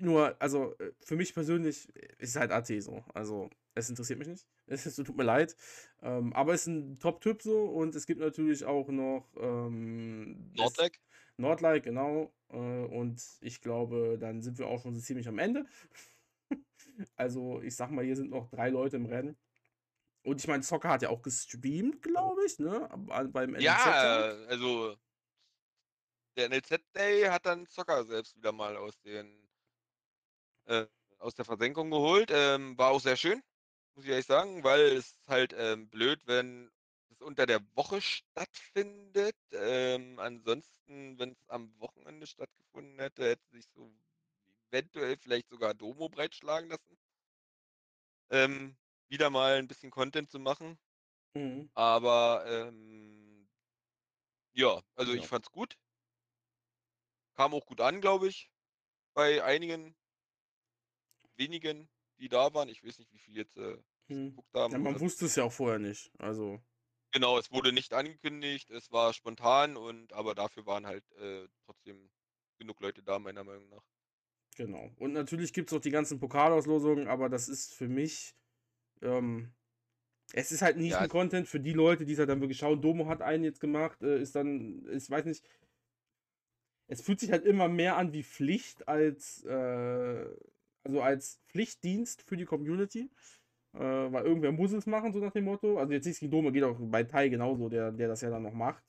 [0.01, 3.05] Nur, also äh, für mich persönlich ist halt AT so.
[3.15, 4.47] Also es interessiert mich nicht.
[4.67, 5.57] Es tut mir leid.
[6.03, 10.99] Ähm, aber es ist ein Top-Typ so und es gibt natürlich auch noch ähm, Nordlike.
[11.43, 12.33] Nordlike, genau.
[12.49, 15.67] Äh, und ich glaube, dann sind wir auch schon so ziemlich am Ende.
[17.17, 19.37] also, ich sag mal, hier sind noch drei Leute im Rennen.
[20.25, 22.89] Und ich meine, Zocker hat ja auch gestreamt, glaube ich, ne?
[23.33, 23.63] Beim NLZ.
[23.63, 23.83] Ja,
[24.49, 24.97] also
[26.37, 29.49] der NLZ Day hat dann Zocker selbst wieder mal aus den
[30.67, 30.87] äh,
[31.19, 32.31] aus der Versenkung geholt.
[32.33, 33.43] Ähm, war auch sehr schön
[33.95, 36.71] muss ich ehrlich sagen, weil es halt ähm, blöd, wenn
[37.23, 39.37] unter der Woche stattfindet.
[39.53, 43.93] Ähm, ansonsten, wenn es am Wochenende stattgefunden hätte, hätte sich so
[44.71, 46.99] eventuell vielleicht sogar Domo breitschlagen lassen.
[48.31, 48.77] Ähm,
[49.09, 50.79] wieder mal ein bisschen Content zu machen.
[51.35, 51.71] Mhm.
[51.75, 53.49] Aber ähm,
[54.53, 55.21] ja, also ja.
[55.21, 55.77] ich fand's gut.
[57.35, 58.51] Kam auch gut an, glaube ich.
[59.15, 59.95] Bei einigen
[61.37, 62.69] wenigen die da waren.
[62.69, 64.31] Ich weiß nicht, wie viele jetzt äh, hm.
[64.31, 64.73] geguckt haben.
[64.73, 66.11] Ja, man wusste es ja auch vorher nicht.
[66.19, 66.63] Also.
[67.13, 72.11] Genau, es wurde nicht angekündigt, es war spontan und aber dafür waren halt äh, trotzdem
[72.59, 73.85] genug Leute da, meiner Meinung nach.
[74.57, 74.91] Genau.
[74.99, 78.35] Und natürlich gibt es auch die ganzen Pokalauslosungen, aber das ist für mich.
[79.01, 79.53] Ähm,
[80.35, 82.59] es ist halt nicht ja, ein Content für die Leute, die es halt dann wirklich
[82.59, 82.81] schauen.
[82.81, 85.45] Domo hat einen jetzt gemacht, äh, ist dann, ich weiß nicht.
[86.87, 90.27] Es fühlt sich halt immer mehr an wie Pflicht als äh,
[90.85, 93.11] also als Pflichtdienst für die Community.
[93.75, 95.79] Äh, weil irgendwer muss es machen, so nach dem Motto.
[95.79, 98.43] Also jetzt nicht gegen Dome geht auch bei Tai genauso, der, der das ja dann
[98.43, 98.83] noch macht.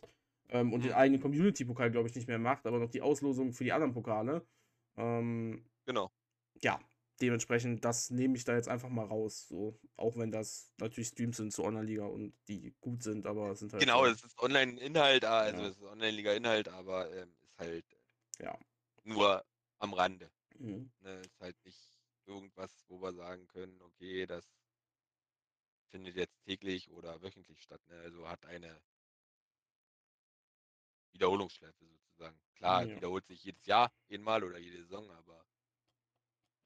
[0.50, 0.84] Ähm, und mhm.
[0.84, 3.94] den eigenen Community-Pokal, glaube ich, nicht mehr macht, aber noch die Auslosung für die anderen
[3.94, 4.46] Pokale.
[4.98, 6.12] Ähm, genau.
[6.62, 6.80] Ja,
[7.22, 9.48] dementsprechend, das nehme ich da jetzt einfach mal raus.
[9.48, 13.60] So, auch wenn das natürlich Streams sind zur Online-Liga und die gut sind, aber es
[13.60, 13.82] sind halt.
[13.82, 15.68] Genau, es ist Online-Inhalt, ah, also ja.
[15.70, 17.86] es ist Online-Liga-Inhalt, aber ähm, ist halt
[18.40, 18.58] ja.
[19.04, 19.44] nur
[19.80, 20.30] am Rande.
[20.60, 20.92] Mhm.
[21.00, 21.94] Ne, ist halt nicht
[22.26, 24.46] irgendwas, wo wir sagen können, okay, das
[25.94, 27.82] findet jetzt täglich oder wöchentlich statt.
[27.88, 28.00] Ne?
[28.00, 28.82] Also hat eine
[31.14, 32.40] Wiederholungsschleife sozusagen.
[32.56, 32.96] Klar, ja.
[32.96, 35.46] wiederholt sich jedes Jahr, einmal oder jede Saison, aber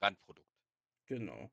[0.01, 0.47] Randprodukt.
[1.07, 1.51] Genau.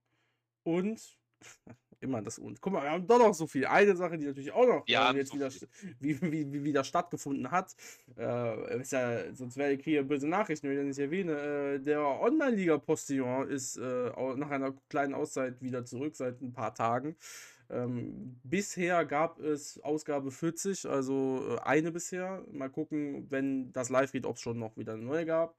[0.62, 1.18] Und
[2.00, 2.60] immer das und.
[2.60, 3.66] Guck mal, wir haben doch noch so viel.
[3.66, 5.50] Eine Sache, die natürlich auch noch ja, äh, jetzt so wieder,
[5.98, 7.74] wie, wie, wie wieder stattgefunden hat.
[8.16, 11.32] Äh, ist ja, sonst wäre ich hier böse Nachrichten, wenn ich das nicht erwähne.
[11.32, 17.16] Äh, der Online-Liga-Postillon ist äh, nach einer kleinen Auszeit wieder zurück, seit ein paar Tagen.
[17.70, 22.44] Ähm, bisher gab es Ausgabe 40, also äh, eine bisher.
[22.50, 25.56] Mal gucken, wenn das live geht, ob es schon noch wieder eine neue gab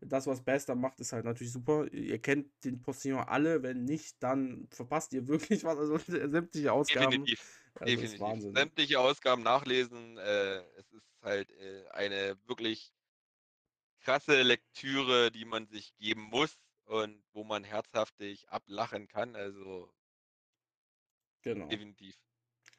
[0.00, 1.86] das, was Bester macht, ist halt natürlich super.
[1.92, 3.62] Ihr kennt den Postillon alle.
[3.62, 5.78] Wenn nicht, dann verpasst ihr wirklich was.
[5.78, 7.10] Also sämtliche Ausgaben.
[7.10, 7.60] Definitiv.
[7.74, 8.20] Also Definitiv.
[8.20, 8.54] Wahnsinn.
[8.54, 10.18] Sämtliche Ausgaben nachlesen.
[10.18, 12.92] Äh, es ist halt äh, eine wirklich
[14.00, 19.34] krasse Lektüre, die man sich geben muss und wo man herzhaftig ablachen kann.
[19.34, 19.92] Also
[21.44, 21.68] genau.
[21.68, 22.16] definitiv.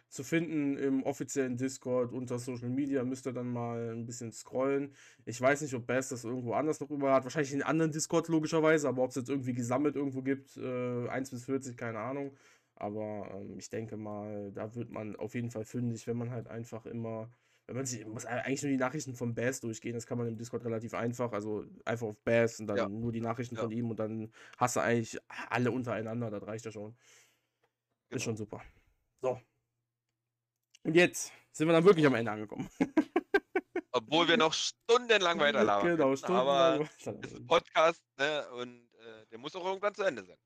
[0.10, 3.04] zu finden im offiziellen Discord unter Social Media.
[3.04, 4.94] Müsst ihr dann mal ein bisschen scrollen.
[5.26, 7.24] Ich weiß nicht, ob Bass das irgendwo anders noch über hat.
[7.24, 11.32] Wahrscheinlich in anderen Discord logischerweise, aber ob es jetzt irgendwie gesammelt irgendwo gibt, äh, 1
[11.32, 12.36] bis 40, keine Ahnung.
[12.76, 16.48] Aber ähm, ich denke mal, da wird man auf jeden Fall fündig, wenn man halt
[16.48, 17.30] einfach immer
[17.68, 20.38] wenn man sich, muss eigentlich nur die Nachrichten von Bass durchgehen, das kann man im
[20.38, 22.88] Discord relativ einfach, also einfach auf Bass und dann ja.
[22.88, 23.62] nur die Nachrichten ja.
[23.62, 25.18] von ihm und dann hast du eigentlich
[25.50, 26.96] alle untereinander, das reicht ja schon.
[28.10, 28.18] Genau.
[28.18, 28.62] Ist schon super.
[29.22, 29.40] So.
[30.84, 32.70] Und jetzt sind wir dann wirklich am Ende angekommen.
[33.92, 35.90] Obwohl wir noch stundenlang weiterlaufen.
[35.90, 36.48] Genau, stundenlang.
[36.48, 38.48] Aber es ist ein Podcast, ne?
[38.52, 40.38] Und äh, der muss auch irgendwann zu Ende sein.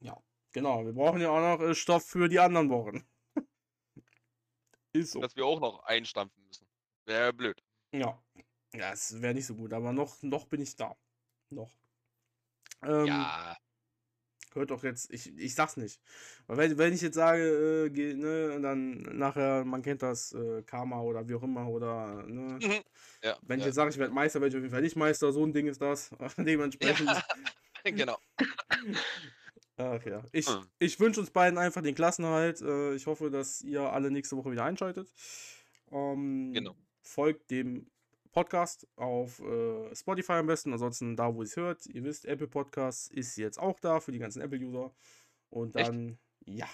[0.00, 0.20] Ja,
[0.52, 0.84] genau.
[0.84, 3.08] Wir brauchen ja auch noch äh, Stoff für die anderen Wochen.
[4.92, 5.20] ist so.
[5.20, 6.66] Dass wir auch noch einstampfen müssen.
[7.04, 7.62] Wäre blöd.
[7.92, 8.20] Ja.
[8.74, 10.96] Ja, es wäre nicht so gut, aber noch, noch bin ich da.
[11.50, 11.70] Noch.
[12.82, 13.56] Ähm, ja.
[14.56, 16.00] Hört doch jetzt, ich, ich sag's nicht.
[16.46, 20.62] Weil wenn, wenn ich jetzt sage, äh, geh, ne, dann nachher, man kennt das, äh,
[20.62, 22.58] Karma oder wie auch immer, oder, ne?
[22.66, 22.82] Mhm.
[23.22, 23.64] Ja, wenn ja.
[23.64, 25.52] ich jetzt sage, ich werde Meister, werde ich auf jeden Fall nicht Meister, so ein
[25.52, 26.10] Ding ist das.
[26.38, 27.08] Dementsprechend.
[27.08, 27.22] Ja,
[27.84, 28.18] genau.
[29.76, 30.22] Ach ja.
[30.32, 30.66] Ich, hm.
[30.78, 32.60] ich wünsche uns beiden einfach den Klassenhalt.
[32.62, 35.12] Äh, ich hoffe, dass ihr alle nächste Woche wieder einschaltet.
[35.92, 36.74] Ähm, genau
[37.06, 37.86] folgt dem
[38.36, 41.86] Podcast auf äh, Spotify am besten, ansonsten da, wo ihr es hört.
[41.86, 44.94] Ihr wisst, Apple Podcast ist jetzt auch da für die ganzen Apple-User.
[45.48, 46.10] Und dann,
[46.44, 46.58] Echt?
[46.58, 46.68] ja.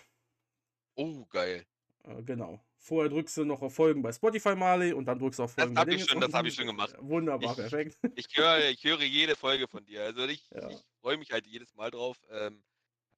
[0.96, 1.64] Oh, geil.
[2.02, 2.58] Äh, genau.
[2.78, 5.76] Vorher drückst du noch auf Folgen bei Spotify, Marley, und dann drückst du auf Folgen.
[5.76, 6.96] Das habe ich, schon, das hab ich schon gemacht.
[6.98, 7.96] Wunderbar, ich, perfekt.
[8.16, 10.02] Ich höre, ich höre jede Folge von dir.
[10.02, 10.68] Also ich, ja.
[10.68, 12.20] ich freue mich halt jedes Mal drauf.
[12.32, 12.60] Ähm,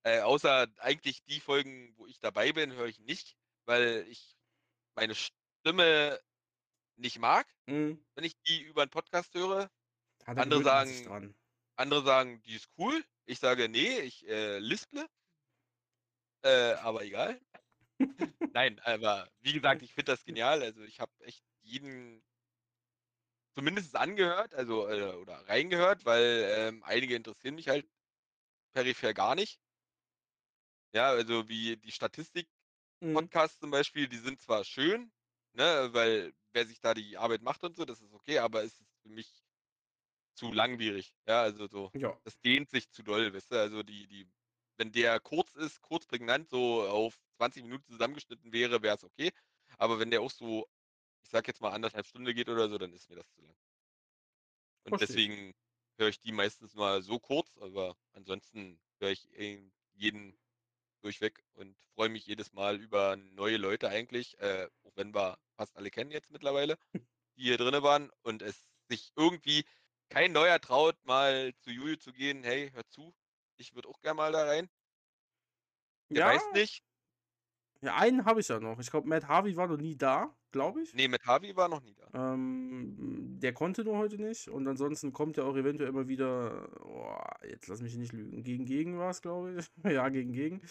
[0.03, 4.37] äh, außer eigentlich die Folgen, wo ich dabei bin, höre ich nicht, weil ich
[4.95, 6.21] meine Stimme
[6.97, 8.05] nicht mag, mhm.
[8.15, 9.71] wenn ich die über einen Podcast höre.
[10.27, 11.35] Ja, andere sagen,
[11.77, 13.05] andere sagen, die ist cool.
[13.27, 15.07] Ich sage, nee, ich äh, lisple.
[16.43, 17.41] Äh, aber egal.
[18.53, 20.63] Nein, aber wie gesagt, ich finde das genial.
[20.63, 22.23] Also ich habe echt jeden
[23.55, 27.89] zumindest angehört, also äh, oder reingehört, weil ähm, einige interessieren mich halt
[28.73, 29.61] peripher gar nicht.
[30.93, 33.61] Ja, also wie die Statistik-Podcasts mhm.
[33.61, 35.13] zum Beispiel, die sind zwar schön,
[35.53, 38.81] ne, weil wer sich da die Arbeit macht und so, das ist okay, aber es
[38.81, 39.45] ist für mich
[40.35, 41.15] zu langwierig.
[41.27, 42.19] Ja, also so, ja.
[42.25, 43.61] das dehnt sich zu doll, weißt du?
[43.61, 44.27] Also die, die,
[44.77, 49.31] wenn der kurz ist, kurz prägnant, so auf 20 Minuten zusammengeschnitten wäre, wäre es okay.
[49.79, 50.67] Aber wenn der auch so,
[51.23, 53.57] ich sag jetzt mal anderthalb Stunden geht oder so, dann ist mir das zu lang.
[54.85, 55.07] Und Verstehe.
[55.07, 55.55] deswegen
[55.99, 59.29] höre ich die meistens mal so kurz, aber ansonsten höre ich
[59.95, 60.37] jeden
[61.05, 65.77] durchweg und freue mich jedes Mal über neue Leute eigentlich, äh, auch wenn wir fast
[65.77, 66.79] alle kennen jetzt mittlerweile,
[67.37, 69.65] die hier drin waren und es sich irgendwie
[70.09, 73.15] kein neuer traut, mal zu Juju zu gehen, hey, hör zu,
[73.57, 74.69] ich würde auch gerne mal da rein.
[76.11, 76.27] Der ja.
[76.35, 76.83] weiß nicht,
[77.85, 78.79] ja, einen habe ich ja noch.
[78.79, 80.95] Ich glaube, Matt Harvey war noch nie da, glaube ich.
[80.95, 82.33] Nee, Matt Harvey war noch nie da.
[82.33, 84.49] Ähm, der konnte nur heute nicht.
[84.49, 86.69] Und ansonsten kommt er auch eventuell immer wieder.
[86.83, 87.15] Oh,
[87.47, 88.43] jetzt lass mich nicht lügen.
[88.43, 89.67] Gegen Gegen war es, glaube ich.
[89.93, 90.63] ja, gegen Gegen.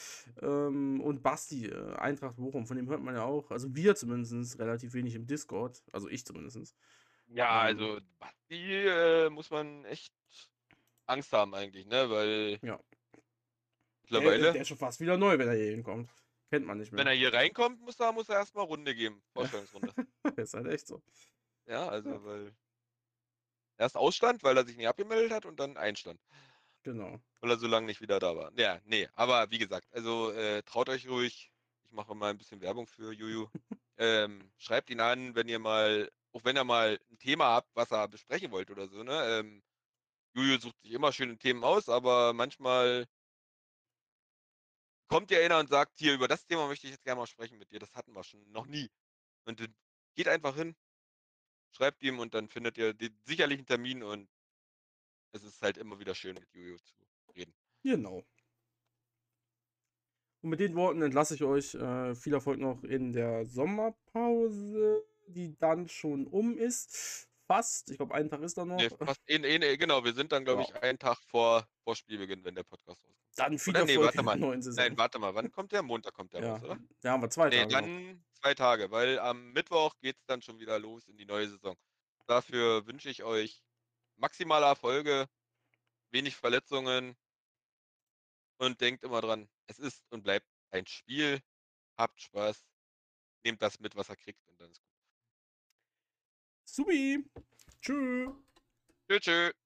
[0.41, 3.51] Ähm, und Basti, äh, Eintracht Bochum, von dem hört man ja auch.
[3.51, 5.83] Also wir zumindest relativ wenig im Discord.
[5.91, 6.75] Also ich zumindest.
[7.27, 10.13] Ja, ähm, also Basti äh, muss man echt
[11.05, 12.09] Angst haben eigentlich, ne?
[12.09, 12.59] Weil.
[12.63, 12.79] Ja.
[14.01, 14.41] Mittlerweile.
[14.41, 16.09] Der, der ist schon fast wieder neu, wenn er hier hinkommt.
[16.53, 16.99] Kennt man nicht mehr.
[16.99, 19.23] Wenn er hier reinkommt, muss er, muss er erstmal Runde geben.
[19.33, 19.91] Vorstellungsrunde.
[20.37, 21.01] ist halt echt so.
[21.65, 22.23] Ja, also, ja.
[22.23, 22.55] weil.
[23.79, 26.21] Erst Ausstand, weil er sich nicht abgemeldet hat und dann Einstand.
[26.83, 27.19] Genau.
[27.41, 28.51] Weil er so lange nicht wieder da war.
[28.55, 31.51] Ja, nee, aber wie gesagt, also äh, traut euch ruhig.
[31.85, 33.47] Ich mache mal ein bisschen Werbung für Juju.
[33.97, 37.89] ähm, schreibt ihn an, wenn ihr mal, auch wenn ihr mal ein Thema habt, was
[37.89, 39.39] er besprechen wollt oder so, ne?
[39.39, 39.63] Ähm,
[40.35, 43.07] Juju sucht sich immer schöne Themen aus, aber manchmal
[45.13, 47.59] kommt ja einer und sagt, hier, über das Thema möchte ich jetzt gerne mal sprechen
[47.59, 47.79] mit dir.
[47.79, 48.89] Das hatten wir schon noch nie.
[49.45, 49.63] Und
[50.15, 50.75] geht einfach hin,
[51.71, 54.27] schreibt ihm und dann findet ihr sicherlich einen Termin und
[55.33, 56.95] es ist halt immer wieder schön, mit Jojo zu
[57.35, 57.53] reden.
[57.83, 58.23] Genau.
[60.41, 61.75] Und mit den Worten entlasse ich euch.
[61.75, 67.29] Äh, viel Erfolg noch in der Sommerpause, die dann schon um ist.
[67.53, 67.91] Fast.
[67.91, 68.77] Ich glaube, einen Tag ist da noch.
[68.77, 72.43] Nee, fast, in, in, genau, wir sind dann, glaube ich, einen Tag vor, vor Spielbeginn,
[72.43, 73.15] wenn der Podcast rauskommt.
[73.35, 74.35] Dann viel Oder, nee, warte mal.
[74.37, 75.35] Nein, warte mal.
[75.35, 75.83] Wann kommt der?
[75.83, 76.53] Montag kommt der ja.
[76.53, 76.79] raus, oder?
[77.03, 77.71] Ja, haben wir zwei nee, Tage.
[77.71, 78.19] dann noch.
[78.41, 81.77] zwei Tage, weil am Mittwoch geht es dann schon wieder los in die neue Saison.
[82.25, 83.63] Dafür wünsche ich euch
[84.15, 85.27] maximale Erfolge,
[86.09, 87.15] wenig Verletzungen
[88.57, 91.39] und denkt immer dran, es ist und bleibt ein Spiel.
[91.97, 92.65] Habt Spaß,
[93.43, 94.92] nehmt das mit, was er kriegt und dann ist gut.
[96.75, 97.23] Subi.
[97.81, 98.25] Tschö.
[99.07, 99.62] Tschö, tschö.